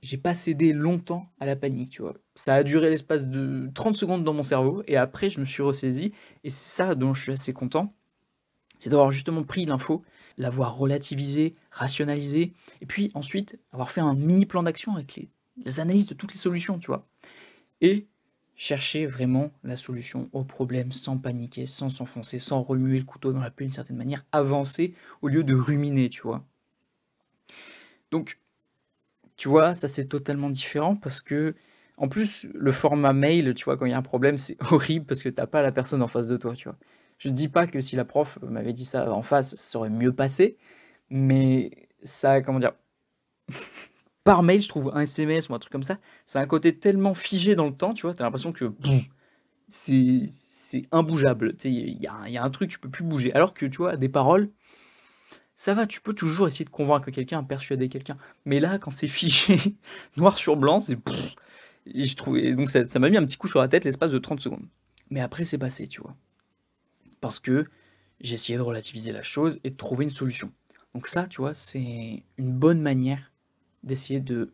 j'ai 0.02 0.18
pas 0.18 0.36
cédé 0.36 0.74
longtemps 0.74 1.28
à 1.40 1.46
la 1.46 1.56
panique, 1.56 1.90
tu 1.90 2.02
vois. 2.02 2.16
Ça 2.36 2.56
a 2.56 2.64
duré 2.64 2.90
l'espace 2.90 3.28
de 3.28 3.70
30 3.74 3.96
secondes 3.96 4.24
dans 4.24 4.34
mon 4.34 4.44
cerveau, 4.44 4.84
et 4.88 4.98
après 4.98 5.30
je 5.30 5.40
me 5.40 5.46
suis 5.46 5.64
ressaisi, 5.64 6.12
et 6.44 6.50
c'est 6.50 6.76
ça 6.76 6.96
dont 6.96 7.14
je 7.14 7.24
suis 7.24 7.32
assez 7.32 7.54
content, 7.54 7.94
c'est 8.78 8.90
d'avoir 8.90 9.12
justement 9.12 9.44
pris 9.44 9.66
l'info, 9.66 10.04
l'avoir 10.38 10.78
relativisé, 10.78 11.56
rationalisé, 11.72 12.54
et 12.82 12.86
puis 12.86 13.12
ensuite 13.14 13.58
avoir 13.72 13.92
fait 13.92 14.02
un 14.02 14.14
mini 14.14 14.46
plan 14.46 14.64
d'action 14.64 14.96
avec 14.96 15.16
les, 15.16 15.30
les, 15.64 15.80
analyses 15.80 16.08
de 16.08 16.14
toutes 16.14 16.34
les 16.34 16.38
solutions, 16.38 16.78
tu 16.78 16.88
vois. 16.88 17.08
Et 17.82 18.08
chercher 18.56 19.06
vraiment 19.06 19.52
la 19.64 19.76
solution 19.76 20.30
au 20.34 20.44
problème 20.44 20.92
sans 20.92 21.18
paniquer, 21.18 21.66
sans 21.66 21.90
s'enfoncer, 21.90 22.40
sans 22.40 22.62
remuer 22.62 23.00
le 23.00 23.06
couteau 23.06 23.34
dans 23.34 23.42
la 23.42 23.52
plaie 23.52 23.66
d'une 23.66 23.74
certaine 23.74 23.98
manière, 23.98 24.26
avancer 24.32 24.94
au 25.22 25.28
lieu 25.28 25.44
de 25.44 25.54
ruminer, 25.54 26.10
tu 26.10 26.22
vois. 26.22 26.44
Donc, 28.12 28.40
tu 29.38 29.50
vois, 29.50 29.76
ça 29.76 29.88
c'est 29.88 30.06
totalement 30.06 30.50
différent 30.50 30.96
parce 30.96 31.22
que, 31.22 31.56
en 31.98 32.08
plus, 32.08 32.48
le 32.54 32.72
format 32.72 33.14
mail, 33.14 33.54
tu 33.54 33.66
vois, 33.66 33.78
quand 33.78 33.86
il 33.86 33.92
y 33.92 33.94
a 33.94 33.98
un 33.98 34.02
problème, 34.02 34.38
c'est 34.38 34.58
horrible 34.72 35.06
parce 35.06 35.24
que 35.24 35.30
t'as 35.30 35.48
pas 35.48 35.62
la 35.62 35.72
personne 35.72 36.02
en 36.02 36.08
face 36.08 36.28
de 36.28 36.38
toi, 36.38 36.54
tu 36.56 36.70
vois. 36.70 36.78
Je 37.18 37.30
ne 37.30 37.34
dis 37.34 37.48
pas 37.48 37.68
que 37.68 37.82
si 37.82 37.96
la 37.96 38.06
prof 38.06 38.40
m'avait 38.42 38.74
dit 38.74 38.86
ça 38.86 39.12
en 39.12 39.22
face, 39.22 39.56
ça 39.56 39.80
aurait 39.80 39.90
mieux 39.90 40.14
passé, 40.14 40.58
mais 41.10 41.72
ça, 42.04 42.42
comment 42.42 42.60
dire, 42.60 42.74
par 44.26 44.42
mail, 44.44 44.62
je 44.62 44.68
trouve 44.68 44.92
un 44.94 45.02
SMS 45.02 45.48
ou 45.48 45.54
un 45.54 45.60
truc 45.60 45.72
comme 45.72 45.84
ça, 45.84 46.00
c'est 46.26 46.40
un 46.40 46.48
côté 46.48 46.78
tellement 46.78 47.14
figé 47.14 47.56
dans 47.56 47.68
le 47.68 47.76
temps, 47.76 47.94
tu 47.94 48.02
vois, 48.02 48.16
t'as 48.16 48.26
l'impression 48.26 48.52
que 48.52 48.74
c'est 49.70 50.28
imbougeable, 50.92 51.56
il 51.64 52.02
y, 52.02 52.08
a 52.08 52.44
un 52.44 52.50
truc, 52.50 52.72
tu 52.72 52.80
peux 52.80 52.90
plus 52.90 53.04
bouger. 53.04 53.32
Alors 53.34 53.54
que, 53.54 53.68
tu 53.68 53.78
vois, 53.78 53.98
des 53.98 54.10
paroles, 54.10 54.50
ça 55.56 55.76
va, 55.76 55.86
tu 55.86 56.02
peux 56.02 56.14
toujours 56.14 56.48
essayer 56.48 56.66
de 56.66 56.72
convaincre 56.72 57.12
quelqu'un, 57.12 57.44
persuader 57.44 57.88
quelqu'un. 57.88 58.18
Mais 58.46 58.60
là, 58.60 58.80
quand 58.80 58.92
c'est 58.92 59.08
fiché, 59.08 59.78
noir 60.18 60.38
sur 60.38 60.58
blanc, 60.58 60.82
c'est. 60.82 60.98
Je 61.94 62.16
trouvais, 62.16 62.56
donc 62.56 62.72
ça 62.72 63.00
m'a 63.00 63.10
mis 63.12 63.18
un 63.18 63.26
petit 63.26 63.38
coup 63.38 63.48
sur 63.48 63.60
la 63.60 63.68
tête 63.68 63.86
l'espace 63.86 64.12
de 64.12 64.18
30 64.18 64.40
secondes. 64.40 64.66
Mais 65.12 65.22
après, 65.22 65.46
c'est 65.46 65.60
passé, 65.60 65.88
tu 65.88 66.02
vois. 66.02 66.16
Parce 67.22 67.38
que 67.38 67.66
j'ai 68.22 68.34
essayé 68.34 68.58
de 68.58 68.64
relativiser 68.64 69.12
la 69.12 69.22
chose 69.22 69.60
et 69.64 69.70
de 69.70 69.76
trouver 69.76 70.06
une 70.06 70.12
solution. 70.12 70.52
Donc, 70.96 71.06
ça, 71.06 71.28
tu 71.28 71.42
vois, 71.42 71.54
c'est 71.54 72.24
une 72.38 72.54
bonne 72.54 72.82
manière 72.82 73.32
d'essayer 73.86 74.20
de 74.20 74.52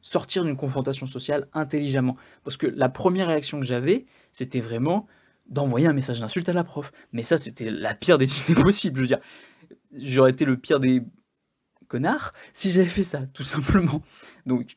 sortir 0.00 0.44
d'une 0.44 0.56
confrontation 0.56 1.06
sociale 1.06 1.46
intelligemment. 1.52 2.16
Parce 2.44 2.56
que 2.56 2.66
la 2.66 2.88
première 2.88 3.28
réaction 3.28 3.60
que 3.60 3.66
j'avais, 3.66 4.06
c'était 4.32 4.60
vraiment 4.60 5.06
d'envoyer 5.48 5.86
un 5.86 5.92
message 5.92 6.20
d'insulte 6.20 6.48
à 6.48 6.52
la 6.52 6.64
prof. 6.64 6.92
Mais 7.12 7.22
ça, 7.22 7.36
c'était 7.36 7.70
la 7.70 7.94
pire 7.94 8.18
des 8.18 8.40
idées 8.40 8.60
possibles. 8.60 8.96
Je 8.96 9.02
veux 9.02 9.08
dire, 9.08 9.20
j'aurais 9.92 10.30
été 10.30 10.44
le 10.44 10.56
pire 10.56 10.80
des 10.80 11.02
connards 11.88 12.32
si 12.52 12.70
j'avais 12.70 12.88
fait 12.88 13.04
ça, 13.04 13.26
tout 13.26 13.44
simplement. 13.44 14.02
Donc, 14.46 14.76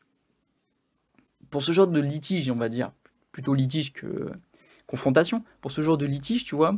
pour 1.50 1.62
ce 1.62 1.72
genre 1.72 1.88
de 1.88 2.00
litige, 2.00 2.50
on 2.50 2.56
va 2.56 2.68
dire, 2.68 2.92
plutôt 3.32 3.54
litige 3.54 3.92
que 3.92 4.30
confrontation, 4.86 5.44
pour 5.60 5.72
ce 5.72 5.80
genre 5.80 5.98
de 5.98 6.06
litige, 6.06 6.44
tu 6.44 6.54
vois, 6.54 6.76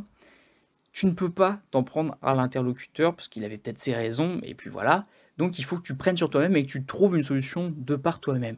tu 0.91 1.05
ne 1.05 1.11
peux 1.11 1.29
pas 1.29 1.61
t'en 1.71 1.83
prendre 1.83 2.17
à 2.21 2.33
l'interlocuteur 2.33 3.15
parce 3.15 3.27
qu'il 3.27 3.43
avait 3.43 3.57
peut-être 3.57 3.79
ses 3.79 3.93
raisons, 3.93 4.39
et 4.43 4.55
puis 4.55 4.69
voilà. 4.69 5.05
Donc 5.39 5.57
il 5.57 5.63
faut 5.63 5.77
que 5.77 5.83
tu 5.83 5.95
prennes 5.95 6.17
sur 6.17 6.29
toi-même 6.29 6.55
et 6.57 6.65
que 6.65 6.69
tu 6.69 6.85
trouves 6.85 7.15
une 7.15 7.23
solution 7.23 7.73
de 7.75 7.95
par 7.95 8.19
toi-même. 8.19 8.57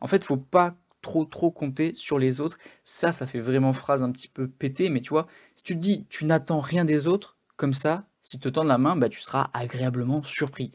En 0.00 0.08
fait, 0.08 0.16
il 0.16 0.24
faut 0.24 0.36
pas 0.36 0.76
trop 1.00 1.24
trop 1.24 1.52
compter 1.52 1.94
sur 1.94 2.18
les 2.18 2.40
autres. 2.40 2.58
Ça, 2.82 3.12
ça 3.12 3.24
fait 3.24 3.38
vraiment 3.38 3.72
phrase 3.72 4.02
un 4.02 4.10
petit 4.10 4.26
peu 4.26 4.48
pété, 4.48 4.90
mais 4.90 5.00
tu 5.00 5.10
vois, 5.10 5.28
si 5.54 5.62
tu 5.62 5.74
te 5.74 5.78
dis 5.78 6.04
tu 6.08 6.24
n'attends 6.24 6.58
rien 6.58 6.84
des 6.84 7.06
autres, 7.06 7.38
comme 7.56 7.72
ça, 7.72 8.08
si 8.20 8.40
te 8.40 8.48
tends 8.48 8.64
la 8.64 8.78
main, 8.78 8.96
bah, 8.96 9.08
tu 9.08 9.20
seras 9.20 9.48
agréablement 9.54 10.24
surpris. 10.24 10.72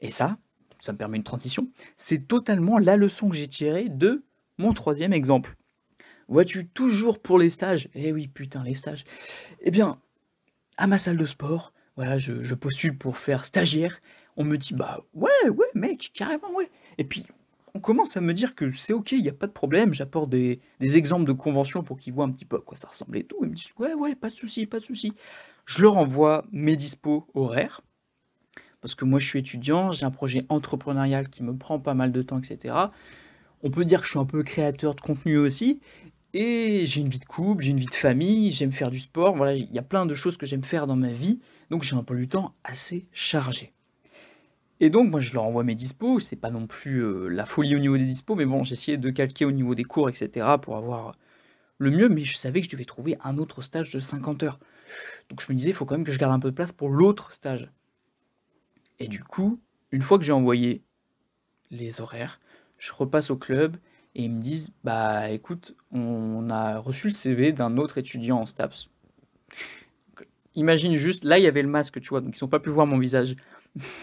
Et 0.00 0.10
ça, 0.10 0.36
ça 0.80 0.92
me 0.92 0.98
permet 0.98 1.16
une 1.16 1.22
transition, 1.22 1.68
c'est 1.96 2.26
totalement 2.26 2.78
la 2.78 2.96
leçon 2.96 3.28
que 3.28 3.36
j'ai 3.36 3.48
tirée 3.48 3.88
de 3.88 4.24
mon 4.58 4.72
troisième 4.72 5.12
exemple. 5.12 5.56
Vois-tu, 6.26 6.66
toujours 6.66 7.22
pour 7.22 7.38
les 7.38 7.50
stages, 7.50 7.88
eh 7.94 8.12
oui, 8.12 8.26
putain, 8.26 8.64
les 8.64 8.74
stages, 8.74 9.04
eh 9.60 9.70
bien, 9.70 10.00
à 10.76 10.88
ma 10.88 10.98
salle 10.98 11.16
de 11.16 11.26
sport, 11.26 11.72
voilà, 11.94 12.18
je 12.18 12.54
postule 12.54 12.98
pour 12.98 13.16
faire 13.16 13.44
stagiaire, 13.44 14.00
on 14.36 14.44
me 14.44 14.56
dit, 14.56 14.74
bah 14.74 15.04
ouais, 15.14 15.48
ouais, 15.48 15.66
mec, 15.74 16.10
carrément, 16.14 16.52
ouais. 16.54 16.70
Et 16.98 17.04
puis, 17.04 17.24
on 17.76 17.80
commence 17.80 18.16
à 18.16 18.20
me 18.20 18.32
dire 18.32 18.54
que 18.54 18.70
c'est 18.70 18.92
ok, 18.92 19.12
il 19.12 19.22
n'y 19.22 19.28
a 19.28 19.34
pas 19.34 19.46
de 19.46 19.52
problème, 19.52 19.92
j'apporte 19.92 20.30
des, 20.30 20.60
exemples 20.80 21.26
de 21.26 21.32
conventions 21.32 21.82
pour 21.82 21.98
qu'ils 21.98 22.14
voient 22.14 22.24
un 22.24 22.30
petit 22.30 22.46
peu 22.46 22.56
à 22.56 22.60
quoi 22.60 22.76
ça 22.76 22.88
ressemble 22.88 23.18
et 23.18 23.24
tout. 23.24 23.36
Ils 23.42 23.50
me 23.50 23.54
disent, 23.54 23.74
ouais, 23.78 23.94
ouais, 23.94 24.14
pas 24.14 24.28
de 24.28 24.34
souci, 24.34 24.66
pas 24.66 24.78
de 24.78 24.84
souci. 24.84 25.12
Je 25.66 25.82
leur 25.82 25.96
envoie 25.98 26.46
mes 26.52 26.76
dispos 26.76 27.26
horaires, 27.34 27.82
parce 28.80 28.94
que 28.94 29.04
moi 29.04 29.18
je 29.18 29.26
suis 29.26 29.40
étudiant, 29.40 29.92
j'ai 29.92 30.06
un 30.06 30.10
projet 30.10 30.46
entrepreneurial 30.48 31.28
qui 31.28 31.42
me 31.42 31.56
prend 31.56 31.78
pas 31.78 31.94
mal 31.94 32.12
de 32.12 32.22
temps, 32.22 32.38
etc. 32.38 32.74
On 33.62 33.70
peut 33.70 33.84
dire 33.84 34.00
que 34.00 34.06
je 34.06 34.12
suis 34.12 34.18
un 34.18 34.26
peu 34.26 34.42
créateur 34.42 34.94
de 34.94 35.00
contenu 35.00 35.36
aussi, 35.36 35.80
et 36.32 36.86
j'ai 36.86 37.00
une 37.00 37.08
vie 37.08 37.18
de 37.18 37.24
couple, 37.24 37.64
j'ai 37.64 37.70
une 37.70 37.80
vie 37.80 37.86
de 37.86 37.94
famille, 37.94 38.50
j'aime 38.52 38.72
faire 38.72 38.90
du 38.90 39.00
sport, 39.00 39.36
voilà, 39.36 39.54
il 39.54 39.70
y 39.72 39.78
a 39.78 39.82
plein 39.82 40.06
de 40.06 40.14
choses 40.14 40.36
que 40.36 40.46
j'aime 40.46 40.64
faire 40.64 40.86
dans 40.86 40.96
ma 40.96 41.12
vie, 41.12 41.40
donc 41.70 41.82
j'ai 41.82 41.96
un 41.96 42.02
peu 42.02 42.16
du 42.16 42.28
temps 42.28 42.54
assez 42.64 43.06
chargé. 43.12 43.75
Et 44.80 44.90
donc 44.90 45.10
moi 45.10 45.20
je 45.20 45.32
leur 45.32 45.44
envoie 45.44 45.64
mes 45.64 45.74
dispos, 45.74 46.20
c'est 46.20 46.36
pas 46.36 46.50
non 46.50 46.66
plus 46.66 47.02
euh, 47.02 47.28
la 47.28 47.46
folie 47.46 47.74
au 47.76 47.78
niveau 47.78 47.96
des 47.96 48.04
dispos, 48.04 48.34
mais 48.34 48.44
bon, 48.44 48.62
essayé 48.62 48.98
de 48.98 49.10
calquer 49.10 49.44
au 49.44 49.52
niveau 49.52 49.74
des 49.74 49.84
cours, 49.84 50.08
etc. 50.08 50.46
pour 50.60 50.76
avoir 50.76 51.16
le 51.78 51.90
mieux, 51.90 52.08
mais 52.08 52.24
je 52.24 52.36
savais 52.36 52.60
que 52.60 52.66
je 52.66 52.70
devais 52.70 52.84
trouver 52.84 53.16
un 53.24 53.38
autre 53.38 53.62
stage 53.62 53.92
de 53.92 54.00
50 54.00 54.42
heures. 54.42 54.58
Donc 55.28 55.40
je 55.40 55.52
me 55.52 55.56
disais, 55.56 55.70
il 55.70 55.74
faut 55.74 55.84
quand 55.84 55.96
même 55.96 56.04
que 56.04 56.12
je 56.12 56.18
garde 56.18 56.32
un 56.32 56.40
peu 56.40 56.50
de 56.50 56.54
place 56.54 56.72
pour 56.72 56.88
l'autre 56.88 57.32
stage. 57.32 57.70
Et 58.98 59.08
du 59.08 59.22
coup, 59.22 59.60
une 59.92 60.02
fois 60.02 60.18
que 60.18 60.24
j'ai 60.24 60.32
envoyé 60.32 60.82
les 61.70 62.00
horaires, 62.00 62.40
je 62.78 62.92
repasse 62.92 63.30
au 63.30 63.36
club 63.36 63.76
et 64.14 64.24
ils 64.24 64.30
me 64.30 64.40
disent 64.40 64.72
Bah 64.84 65.30
écoute, 65.30 65.74
on 65.92 66.48
a 66.50 66.78
reçu 66.78 67.08
le 67.08 67.12
CV 67.12 67.52
d'un 67.52 67.76
autre 67.76 67.98
étudiant 67.98 68.38
en 68.38 68.46
STAPS. 68.46 68.88
Imagine 70.54 70.96
juste, 70.96 71.24
là 71.24 71.38
il 71.38 71.44
y 71.44 71.46
avait 71.46 71.62
le 71.62 71.68
masque, 71.68 72.00
tu 72.00 72.08
vois, 72.08 72.22
donc 72.22 72.38
ils 72.38 72.42
n'ont 72.42 72.48
pas 72.48 72.60
pu 72.60 72.70
voir 72.70 72.86
mon 72.86 72.98
visage. 72.98 73.36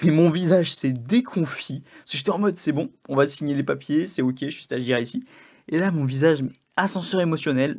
Mais 0.03 0.11
mon 0.11 0.29
visage 0.29 0.73
s'est 0.73 0.93
déconfit. 0.93 1.83
J'étais 2.05 2.29
en 2.29 2.39
mode 2.39 2.57
C'est 2.57 2.71
bon, 2.71 2.91
on 3.09 3.15
va 3.15 3.27
signer 3.27 3.55
les 3.55 3.63
papiers, 3.63 4.05
c'est 4.05 4.21
ok, 4.21 4.37
je 4.41 4.49
suis 4.49 4.63
stagiaire 4.63 4.99
ici. 4.99 5.23
Et 5.67 5.79
là, 5.79 5.91
mon 5.91 6.05
visage, 6.05 6.43
ascenseur 6.75 7.21
émotionnel. 7.21 7.77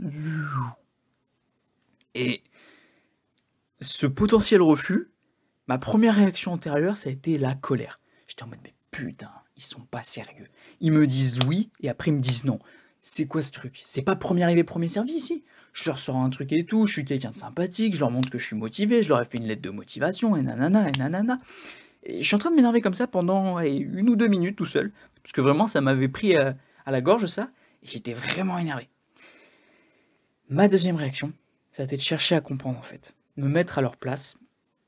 Et 2.14 2.42
ce 3.80 4.06
potentiel 4.06 4.62
refus, 4.62 5.10
ma 5.66 5.78
première 5.78 6.14
réaction 6.14 6.52
antérieure, 6.52 6.96
ça 6.96 7.10
a 7.10 7.12
été 7.12 7.38
la 7.38 7.54
colère. 7.54 8.00
J'étais 8.26 8.44
en 8.44 8.48
mode, 8.48 8.60
mais 8.64 8.74
putain, 8.90 9.30
ils 9.56 9.62
sont 9.62 9.82
pas 9.82 10.02
sérieux. 10.02 10.48
Ils 10.80 10.92
me 10.92 11.06
disent 11.06 11.40
oui 11.46 11.70
et 11.80 11.88
après 11.88 12.10
ils 12.10 12.14
me 12.14 12.20
disent 12.20 12.44
non. 12.44 12.58
C'est 13.06 13.26
quoi 13.26 13.42
ce 13.42 13.52
truc? 13.52 13.82
C'est 13.84 14.00
pas 14.00 14.16
premier 14.16 14.44
arrivé, 14.44 14.64
premier 14.64 14.88
servi 14.88 15.12
ici? 15.12 15.44
Je 15.74 15.84
leur 15.90 15.98
sors 15.98 16.16
un 16.16 16.30
truc 16.30 16.52
et 16.52 16.64
tout, 16.64 16.86
je 16.86 16.94
suis 16.94 17.04
quelqu'un 17.04 17.30
de 17.30 17.34
sympathique, 17.34 17.94
je 17.94 18.00
leur 18.00 18.10
montre 18.10 18.30
que 18.30 18.38
je 18.38 18.46
suis 18.46 18.56
motivé, 18.56 19.02
je 19.02 19.10
leur 19.10 19.20
ai 19.20 19.26
fait 19.26 19.36
une 19.36 19.46
lettre 19.46 19.60
de 19.60 19.70
motivation 19.70 20.36
et 20.36 20.42
nanana 20.42 20.88
et 20.88 20.92
nanana. 20.92 21.38
Je 22.06 22.22
suis 22.22 22.34
en 22.34 22.38
train 22.38 22.50
de 22.50 22.56
m'énerver 22.56 22.80
comme 22.80 22.94
ça 22.94 23.06
pendant 23.06 23.60
une 23.60 24.08
ou 24.08 24.16
deux 24.16 24.28
minutes 24.28 24.56
tout 24.56 24.66
seul, 24.66 24.92
parce 25.22 25.32
que 25.32 25.40
vraiment 25.40 25.66
ça 25.66 25.80
m'avait 25.80 26.08
pris 26.08 26.36
à, 26.36 26.56
à 26.84 26.90
la 26.90 27.00
gorge 27.00 27.26
ça, 27.26 27.50
et 27.82 27.86
j'étais 27.86 28.12
vraiment 28.12 28.58
énervé. 28.58 28.88
Ma 30.48 30.68
deuxième 30.68 30.96
réaction, 30.96 31.32
ça 31.72 31.82
a 31.82 31.86
été 31.86 31.96
de 31.96 32.02
chercher 32.02 32.34
à 32.34 32.40
comprendre 32.40 32.78
en 32.78 32.82
fait, 32.82 33.14
me 33.36 33.48
mettre 33.48 33.78
à 33.78 33.82
leur 33.82 33.96
place, 33.96 34.36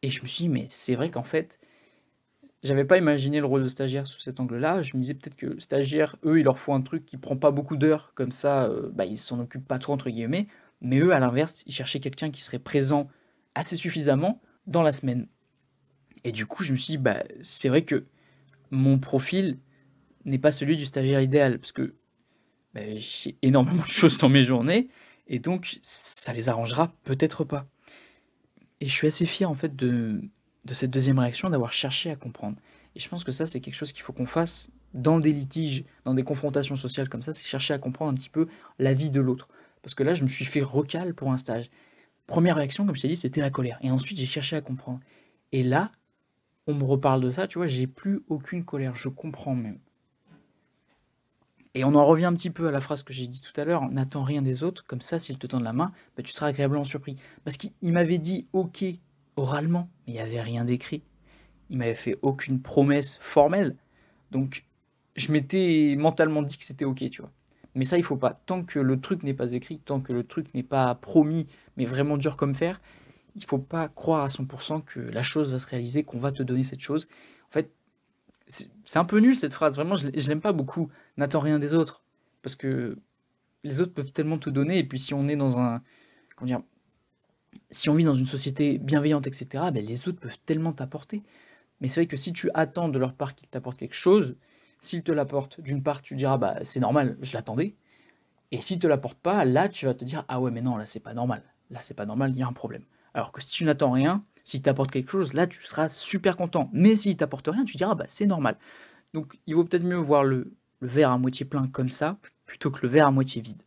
et 0.03 0.11
je 0.11 0.23
me 0.23 0.27
suis 0.27 0.45
dit, 0.45 0.49
mais 0.49 0.67
c'est 0.69 0.95
vrai 0.95 1.11
qu'en 1.11 1.23
fait, 1.23 1.59
j'avais 2.63 2.85
pas 2.85 2.99
imaginé 2.99 3.41
le 3.41 3.47
rôle 3.47 3.63
de 3.63 3.69
stagiaire 3.69 4.07
sous 4.07 4.21
cet 4.21 4.41
angle-là. 4.41 4.83
Je 4.83 4.97
me 4.97 5.03
disais 5.03 5.15
peut-être 5.15 5.37
que 5.37 5.59
stagiaire, 5.61 6.17
eux, 6.25 6.39
il 6.41 6.45
leur 6.45 6.59
faut 6.59 6.75
un 6.75 6.81
truc 6.81 7.07
qui 7.07 7.17
prend 7.17 7.37
pas 7.37 7.51
beaucoup 7.51 7.77
d'heures, 7.77 8.13
comme 8.15 8.33
ça, 8.33 8.65
euh, 8.65 8.91
bah, 8.93 9.05
ils 9.05 9.17
s'en 9.17 9.41
occupent 9.41 9.67
pas 9.67 9.79
trop, 9.79 9.93
entre 9.93 10.11
guillemets. 10.11 10.49
Mais 10.81 10.99
eux, 10.99 11.13
à 11.13 11.21
l'inverse, 11.21 11.63
ils 11.67 11.73
cherchaient 11.73 12.01
quelqu'un 12.01 12.31
qui 12.31 12.43
serait 12.43 12.59
présent 12.59 13.09
assez 13.55 13.77
suffisamment 13.77 14.41
dans 14.67 14.83
la 14.83 14.93
semaine. 14.93 15.29
Et 16.27 16.33
du 16.33 16.45
coup, 16.45 16.65
je 16.65 16.73
me 16.73 16.77
suis 16.77 16.95
dit, 16.95 16.99
bah, 16.99 17.23
c'est 17.41 17.69
vrai 17.69 17.83
que 17.83 18.05
mon 18.73 18.99
profil 18.99 19.59
n'est 20.25 20.41
pas 20.41 20.51
celui 20.51 20.77
du 20.77 20.85
stagiaire 20.85 21.21
idéal, 21.21 21.61
parce 21.61 21.71
que 21.71 21.95
bah, 22.75 22.81
j'ai 22.97 23.37
énormément 23.43 23.85
de 23.85 23.89
choses 23.89 24.19
dans 24.19 24.29
mes 24.29 24.43
journées, 24.43 24.89
et 25.29 25.39
donc 25.39 25.79
ça 25.83 26.33
les 26.33 26.49
arrangera 26.49 26.93
peut-être 27.05 27.45
pas. 27.45 27.69
Et 28.81 28.87
je 28.87 28.93
suis 28.93 29.07
assez 29.07 29.25
fier 29.25 29.49
en 29.49 29.55
fait 29.55 29.77
de, 29.77 30.21
de 30.65 30.75
cette 30.75 30.91
deuxième 30.91 31.21
réaction, 31.21 31.49
d'avoir 31.49 31.73
cherché 31.73 32.11
à 32.11 32.17
comprendre. 32.17 32.57
Et 32.97 32.99
je 32.99 33.09
pense 33.09 33.23
que 33.23 33.31
ça, 33.31 33.47
c'est 33.47 33.61
quelque 33.61 33.75
chose 33.75 33.93
qu'il 33.93 34.03
faut 34.03 34.13
qu'on 34.13 34.27
fasse 34.27 34.69
dans 34.95 35.21
des 35.21 35.33
litiges, 35.33 35.85
dans 36.05 36.15
des 36.15 36.25
confrontations 36.25 36.75
sociales 36.75 37.09
comme 37.09 37.23
ça, 37.23 37.35
c'est 37.35 37.45
chercher 37.45 37.73
à 37.73 37.79
comprendre 37.79 38.11
un 38.11 38.15
petit 38.15 38.31
peu 38.31 38.49
la 38.81 38.95
vie 38.95 39.11
de 39.11 39.21
l'autre. 39.21 39.49
Parce 39.81 39.95
que 39.95 40.03
là, 40.03 40.13
je 40.13 40.25
me 40.25 40.29
suis 40.29 40.45
fait 40.45 40.63
recal 40.63 41.15
pour 41.15 41.31
un 41.31 41.37
stage. 41.37 41.71
Première 42.27 42.57
réaction, 42.57 42.85
comme 42.85 42.97
je 42.97 43.03
t'ai 43.03 43.09
dit, 43.09 43.15
c'était 43.15 43.41
la 43.41 43.51
colère. 43.51 43.79
Et 43.83 43.93
ensuite, 43.93 44.19
j'ai 44.19 44.27
cherché 44.27 44.57
à 44.57 44.61
comprendre. 44.61 44.99
Et 45.53 45.63
là, 45.63 45.93
on 46.67 46.75
me 46.75 46.85
reparle 46.85 47.21
de 47.21 47.31
ça, 47.31 47.47
tu 47.47 47.59
vois, 47.59 47.67
j'ai 47.67 47.87
plus 47.87 48.23
aucune 48.29 48.65
colère, 48.65 48.97
je 48.97 49.09
comprends 49.09 49.55
même. 49.55 49.79
Et 51.75 51.85
on 51.85 51.95
en 51.95 52.07
revient 52.07 52.25
un 52.25 52.35
petit 52.35 52.51
peu 52.51 52.69
à 52.69 52.71
la 52.71 52.81
phrase 52.81 53.03
que 53.03 53.13
j'ai 53.13 53.27
dit 53.27 53.43
tout 53.43 53.61
à 53.61 53.65
l'heure, 53.65 53.83
n'attends 53.91 54.25
rien 54.25 54.41
des 54.41 54.63
autres, 54.63 54.85
comme 54.87 55.03
ça, 55.03 55.19
s'ils 55.19 55.39
te 55.39 55.47
tendent 55.47 55.63
la 55.63 55.75
main, 55.75 55.93
bah, 56.17 56.23
tu 56.23 56.33
seras 56.33 56.47
agréablement 56.47 56.85
surpris. 56.85 57.17
Parce 57.45 57.59
qu'il 57.59 57.73
m'avait 57.83 58.19
dit, 58.19 58.47
ok, 58.55 58.83
oralement, 59.37 59.91
mais 60.07 60.15
il 60.15 60.17
n'y 60.17 60.21
avait 60.21 60.41
rien 60.41 60.65
d'écrit. 60.65 61.03
Il 61.69 61.77
m'avait 61.77 61.95
fait 61.95 62.19
aucune 62.23 62.63
promesse 62.63 63.19
formelle. 63.21 63.77
Donc, 64.31 64.65
je 65.17 65.31
m'étais 65.33 65.97
mentalement 65.99 66.43
dit 66.43 66.57
que 66.57 66.65
c'était 66.65 66.87
ok, 66.87 67.11
tu 67.11 67.21
vois. 67.21 67.33
Mais 67.75 67.85
ça, 67.85 67.99
il 67.99 68.05
faut 68.05 68.17
pas. 68.17 68.33
Tant 68.47 68.63
que 68.65 68.79
le 68.79 68.99
truc 68.99 69.23
n'est 69.23 69.35
pas 69.35 69.53
écrit, 69.53 69.79
tant 69.79 70.01
que 70.01 70.15
le 70.15 70.25
truc 70.25 70.55
n'est 70.55 70.63
pas 70.63 70.95
promis, 70.95 71.47
mais 71.77 71.85
vraiment 71.85 72.17
dur 72.17 72.39
comme 72.39 72.55
fer, 72.55 72.81
il 73.37 73.45
faut 73.45 73.59
pas 73.59 73.89
croire 73.89 74.25
à 74.25 74.29
100% 74.29 74.83
que 74.83 75.01
la 75.01 75.23
chose 75.23 75.53
va 75.53 75.59
se 75.59 75.67
réaliser, 75.67 76.03
qu'on 76.03 76.19
va 76.19 76.33
te 76.33 76.43
donner 76.43 76.65
cette 76.65 76.81
chose. 76.81 77.07
En 77.51 77.53
fait, 77.53 77.71
c'est 78.47 78.99
un 78.99 79.05
peu 79.05 79.19
nul 79.19 79.37
cette 79.37 79.53
phrase. 79.53 79.77
Vraiment, 79.77 79.95
je, 79.95 80.09
je 80.15 80.29
l'aime 80.29 80.41
pas 80.41 80.53
beaucoup. 80.53 80.89
N'attends 81.17 81.41
rien 81.41 81.59
des 81.59 81.75
autres. 81.75 82.03
Parce 82.43 82.57
que 82.57 82.99
les 83.63 83.81
autres 83.81 83.93
peuvent 83.93 84.13
tellement 84.13 84.39
te 84.39 84.51
donner. 84.51 84.79
Et 84.79 84.85
puis, 84.85 84.99
si 84.99 85.15
on 85.15 85.29
est 85.29 85.37
dans 85.37 85.61
un. 85.61 85.83
Comment 86.37 86.47
dire 86.47 86.63
si 87.71 87.89
on 87.89 87.95
vit 87.95 88.05
dans 88.05 88.15
une 88.15 88.27
société 88.27 88.79
bienveillante, 88.79 89.27
etc., 89.27 89.65
ben 89.73 89.85
les 89.85 90.09
autres 90.09 90.21
peuvent 90.21 90.39
tellement 90.45 90.73
t'apporter. 90.73 91.23
Mais 91.81 91.89
c'est 91.89 92.01
vrai 92.01 92.07
que 92.07 92.17
si 92.17 92.33
tu 92.33 92.51
attends 92.55 92.89
de 92.89 92.99
leur 92.99 93.15
part 93.15 93.35
qu'ils 93.35 93.49
t'apportent 93.49 93.79
quelque 93.79 93.95
chose, 93.95 94.37
s'ils 94.81 95.03
te 95.03 95.13
l'apportent, 95.13 95.61
d'une 95.61 95.83
part, 95.83 96.03
tu 96.03 96.15
diras, 96.17 96.39
bah, 96.39 96.59
c'est 96.63 96.81
normal, 96.81 97.17
je 97.23 97.33
l'attendais. 97.33 97.75
Et 98.53 98.61
s'ils 98.61 98.79
te 98.79 98.87
l'apportent 98.87 99.19
pas, 99.19 99.45
là, 99.45 99.69
tu 99.69 99.87
vas 99.87 99.95
te 99.95 100.05
dire, 100.05 100.25
ah 100.29 100.41
ouais, 100.41 100.51
mais 100.51 100.63
non, 100.63 100.77
là, 100.77 100.87
c'est 100.87 101.01
pas 101.01 101.15
normal. 101.15 101.43
Là, 101.71 101.81
c'est 101.81 101.95
pas 101.95 102.07
normal, 102.07 102.33
il 102.35 102.39
y 102.39 102.43
a 102.43 102.47
un 102.47 102.53
problème. 102.53 102.85
Alors 103.17 103.33
que 103.33 103.43
si 103.43 103.49
tu 103.51 103.65
n'attends 103.65 103.93
rien, 103.93 104.23
s'ils 104.45 104.61
t'apportent 104.61 104.91
quelque 104.91 105.11
chose, 105.11 105.33
là, 105.33 105.47
tu 105.47 105.63
seras 105.63 105.89
super 105.89 106.37
content. 106.37 106.69
Mais 106.75 106.97
s'ils 106.97 107.17
t'apportent 107.17 107.49
rien, 107.49 107.65
tu 107.65 107.79
diras, 107.79 107.95
bah, 107.95 108.05
c'est 108.09 108.27
normal. 108.27 108.59
Donc, 109.15 109.39
il 109.47 109.55
vaut 109.55 109.65
peut-être 109.65 109.85
mieux 109.85 109.97
voir 109.97 110.23
le, 110.23 110.53
verre 110.83 111.11
à 111.11 111.17
moitié 111.17 111.47
plein 111.47 111.67
comme 111.67 111.89
ça, 111.89 112.19
plutôt 112.45 112.71
que 112.71 112.81
le 112.83 112.89
verre 112.89 113.07
à 113.07 113.11
moitié 113.11 113.41
vide. 113.41 113.63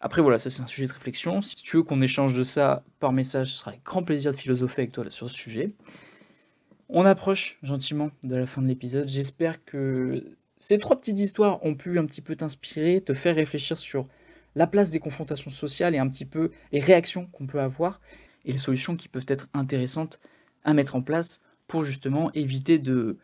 Après, 0.00 0.22
voilà, 0.22 0.38
ça 0.38 0.48
c'est 0.48 0.62
un 0.62 0.66
sujet 0.66 0.86
de 0.86 0.92
réflexion. 0.94 1.42
Si 1.42 1.56
tu 1.56 1.76
veux 1.76 1.82
qu'on 1.82 2.00
échange 2.00 2.34
de 2.34 2.42
ça 2.42 2.82
par 3.00 3.12
message, 3.12 3.52
ce 3.52 3.58
sera 3.58 3.72
avec 3.72 3.82
grand 3.84 4.02
plaisir 4.02 4.30
de 4.30 4.36
philosopher 4.36 4.82
avec 4.82 4.92
toi 4.92 5.04
sur 5.10 5.28
ce 5.28 5.34
sujet. 5.34 5.74
On 6.88 7.04
approche 7.04 7.58
gentiment 7.62 8.10
de 8.22 8.36
la 8.36 8.46
fin 8.46 8.62
de 8.62 8.66
l'épisode. 8.66 9.06
J'espère 9.10 9.62
que 9.66 10.24
ces 10.58 10.78
trois 10.78 10.98
petites 10.98 11.18
histoires 11.18 11.62
ont 11.66 11.74
pu 11.74 11.98
un 11.98 12.06
petit 12.06 12.22
peu 12.22 12.34
t'inspirer, 12.34 13.02
te 13.02 13.12
faire 13.12 13.34
réfléchir 13.34 13.76
sur 13.76 14.08
la 14.54 14.66
place 14.66 14.90
des 14.90 15.00
confrontations 15.00 15.50
sociales 15.50 15.94
et 15.94 15.98
un 15.98 16.08
petit 16.08 16.24
peu 16.24 16.50
les 16.72 16.80
réactions 16.80 17.26
qu'on 17.26 17.46
peut 17.46 17.60
avoir 17.60 18.00
et 18.44 18.52
les 18.52 18.58
solutions 18.58 18.96
qui 18.96 19.08
peuvent 19.08 19.26
être 19.28 19.48
intéressantes 19.54 20.20
à 20.64 20.74
mettre 20.74 20.96
en 20.96 21.02
place 21.02 21.40
pour 21.66 21.84
justement 21.84 22.30
éviter 22.32 22.78
de, 22.78 23.16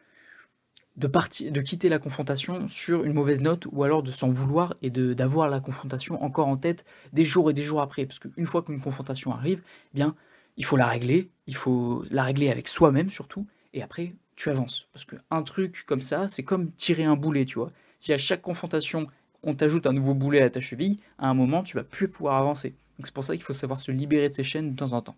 quitter 1.65 1.89
la 1.89 1.99
confrontation 1.99 2.69
sur 2.69 3.05
une 3.05 3.13
mauvaise 3.13 3.41
note 3.41 3.67
ou 3.71 3.83
alors 3.85 4.03
de 4.03 4.13
s'en 4.13 4.31
vouloir 4.31 4.75
et 4.83 4.91
d'avoir 4.91 5.49
la 5.49 5.61
confrontation 5.61 6.23
encore 6.23 6.49
en 6.49 6.57
tête 6.57 6.85
des 7.13 7.25
jours 7.25 7.51
et 7.51 7.55
des 7.55 7.63
jours 7.63 7.81
après. 7.81 8.07
Parce 8.07 8.19
qu'une 8.19 8.47
fois 8.47 8.63
qu'une 8.63 8.81
confrontation 8.81 9.33
arrive, 9.33 9.63
eh 9.93 9.97
bien, 9.97 10.15
il 10.57 10.65
faut 10.65 10.77
la 10.77 10.87
régler, 10.87 11.31
il 11.47 11.57
faut 11.57 12.05
la 12.11 12.25
régler 12.25 12.51
avec 12.51 12.69
soi-même 12.69 13.11
surtout, 13.11 13.47
et 13.75 13.83
après, 13.83 14.15
tu 14.37 14.49
avances. 14.49 14.89
Parce 14.93 15.05
qu'un 15.05 15.43
truc 15.43 15.85
comme 15.87 16.03
ça, 16.03 16.29
c'est 16.29 16.43
comme 16.43 16.71
tirer 16.73 17.05
un 17.05 17.17
boulet, 17.17 17.45
tu 17.45 17.59
vois. 17.59 17.73
Si 17.99 18.13
à 18.13 18.19
chaque 18.19 18.43
confrontation, 18.43 19.07
on 19.43 19.55
t'ajoute 19.55 19.87
un 19.87 19.93
nouveau 19.93 20.15
boulet 20.15 20.43
à 20.43 20.51
ta 20.51 20.61
cheville, 20.61 20.99
à 21.19 21.29
un 21.29 21.35
moment, 21.35 21.63
tu 21.63 21.77
vas 21.77 21.85
plus 21.85 22.09
pouvoir 22.09 22.37
avancer. 22.37 22.75
Donc 22.99 23.07
c'est 23.07 23.15
pour 23.15 23.25
ça 23.25 23.35
qu'il 23.35 23.45
faut 23.45 23.53
savoir 23.53 23.79
se 23.79 23.91
libérer 23.93 24.29
de 24.29 24.35
ces 24.35 24.45
chaînes 24.45 24.73
de 24.73 24.77
temps 24.77 24.93
en 24.93 25.03
temps. 25.03 25.17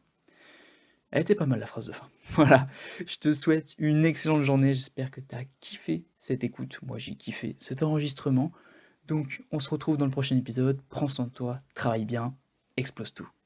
Elle 1.10 1.22
était 1.22 1.34
pas 1.34 1.46
mal 1.46 1.58
la 1.58 1.66
phrase 1.66 1.86
de 1.86 1.92
fin. 1.92 2.08
Voilà, 2.32 2.68
je 3.06 3.16
te 3.16 3.32
souhaite 3.32 3.74
une 3.78 4.04
excellente 4.04 4.42
journée. 4.42 4.74
J'espère 4.74 5.10
que 5.10 5.20
tu 5.20 5.34
as 5.34 5.44
kiffé 5.60 6.04
cette 6.16 6.44
écoute. 6.44 6.78
Moi, 6.82 6.98
j'ai 6.98 7.14
kiffé 7.14 7.56
cet 7.58 7.82
enregistrement. 7.82 8.52
Donc, 9.06 9.42
on 9.50 9.58
se 9.58 9.70
retrouve 9.70 9.96
dans 9.96 10.04
le 10.04 10.10
prochain 10.10 10.36
épisode. 10.36 10.82
Prends 10.90 11.06
soin 11.06 11.26
de 11.26 11.30
toi, 11.30 11.62
travaille 11.74 12.04
bien, 12.04 12.36
explose 12.76 13.14
tout. 13.14 13.28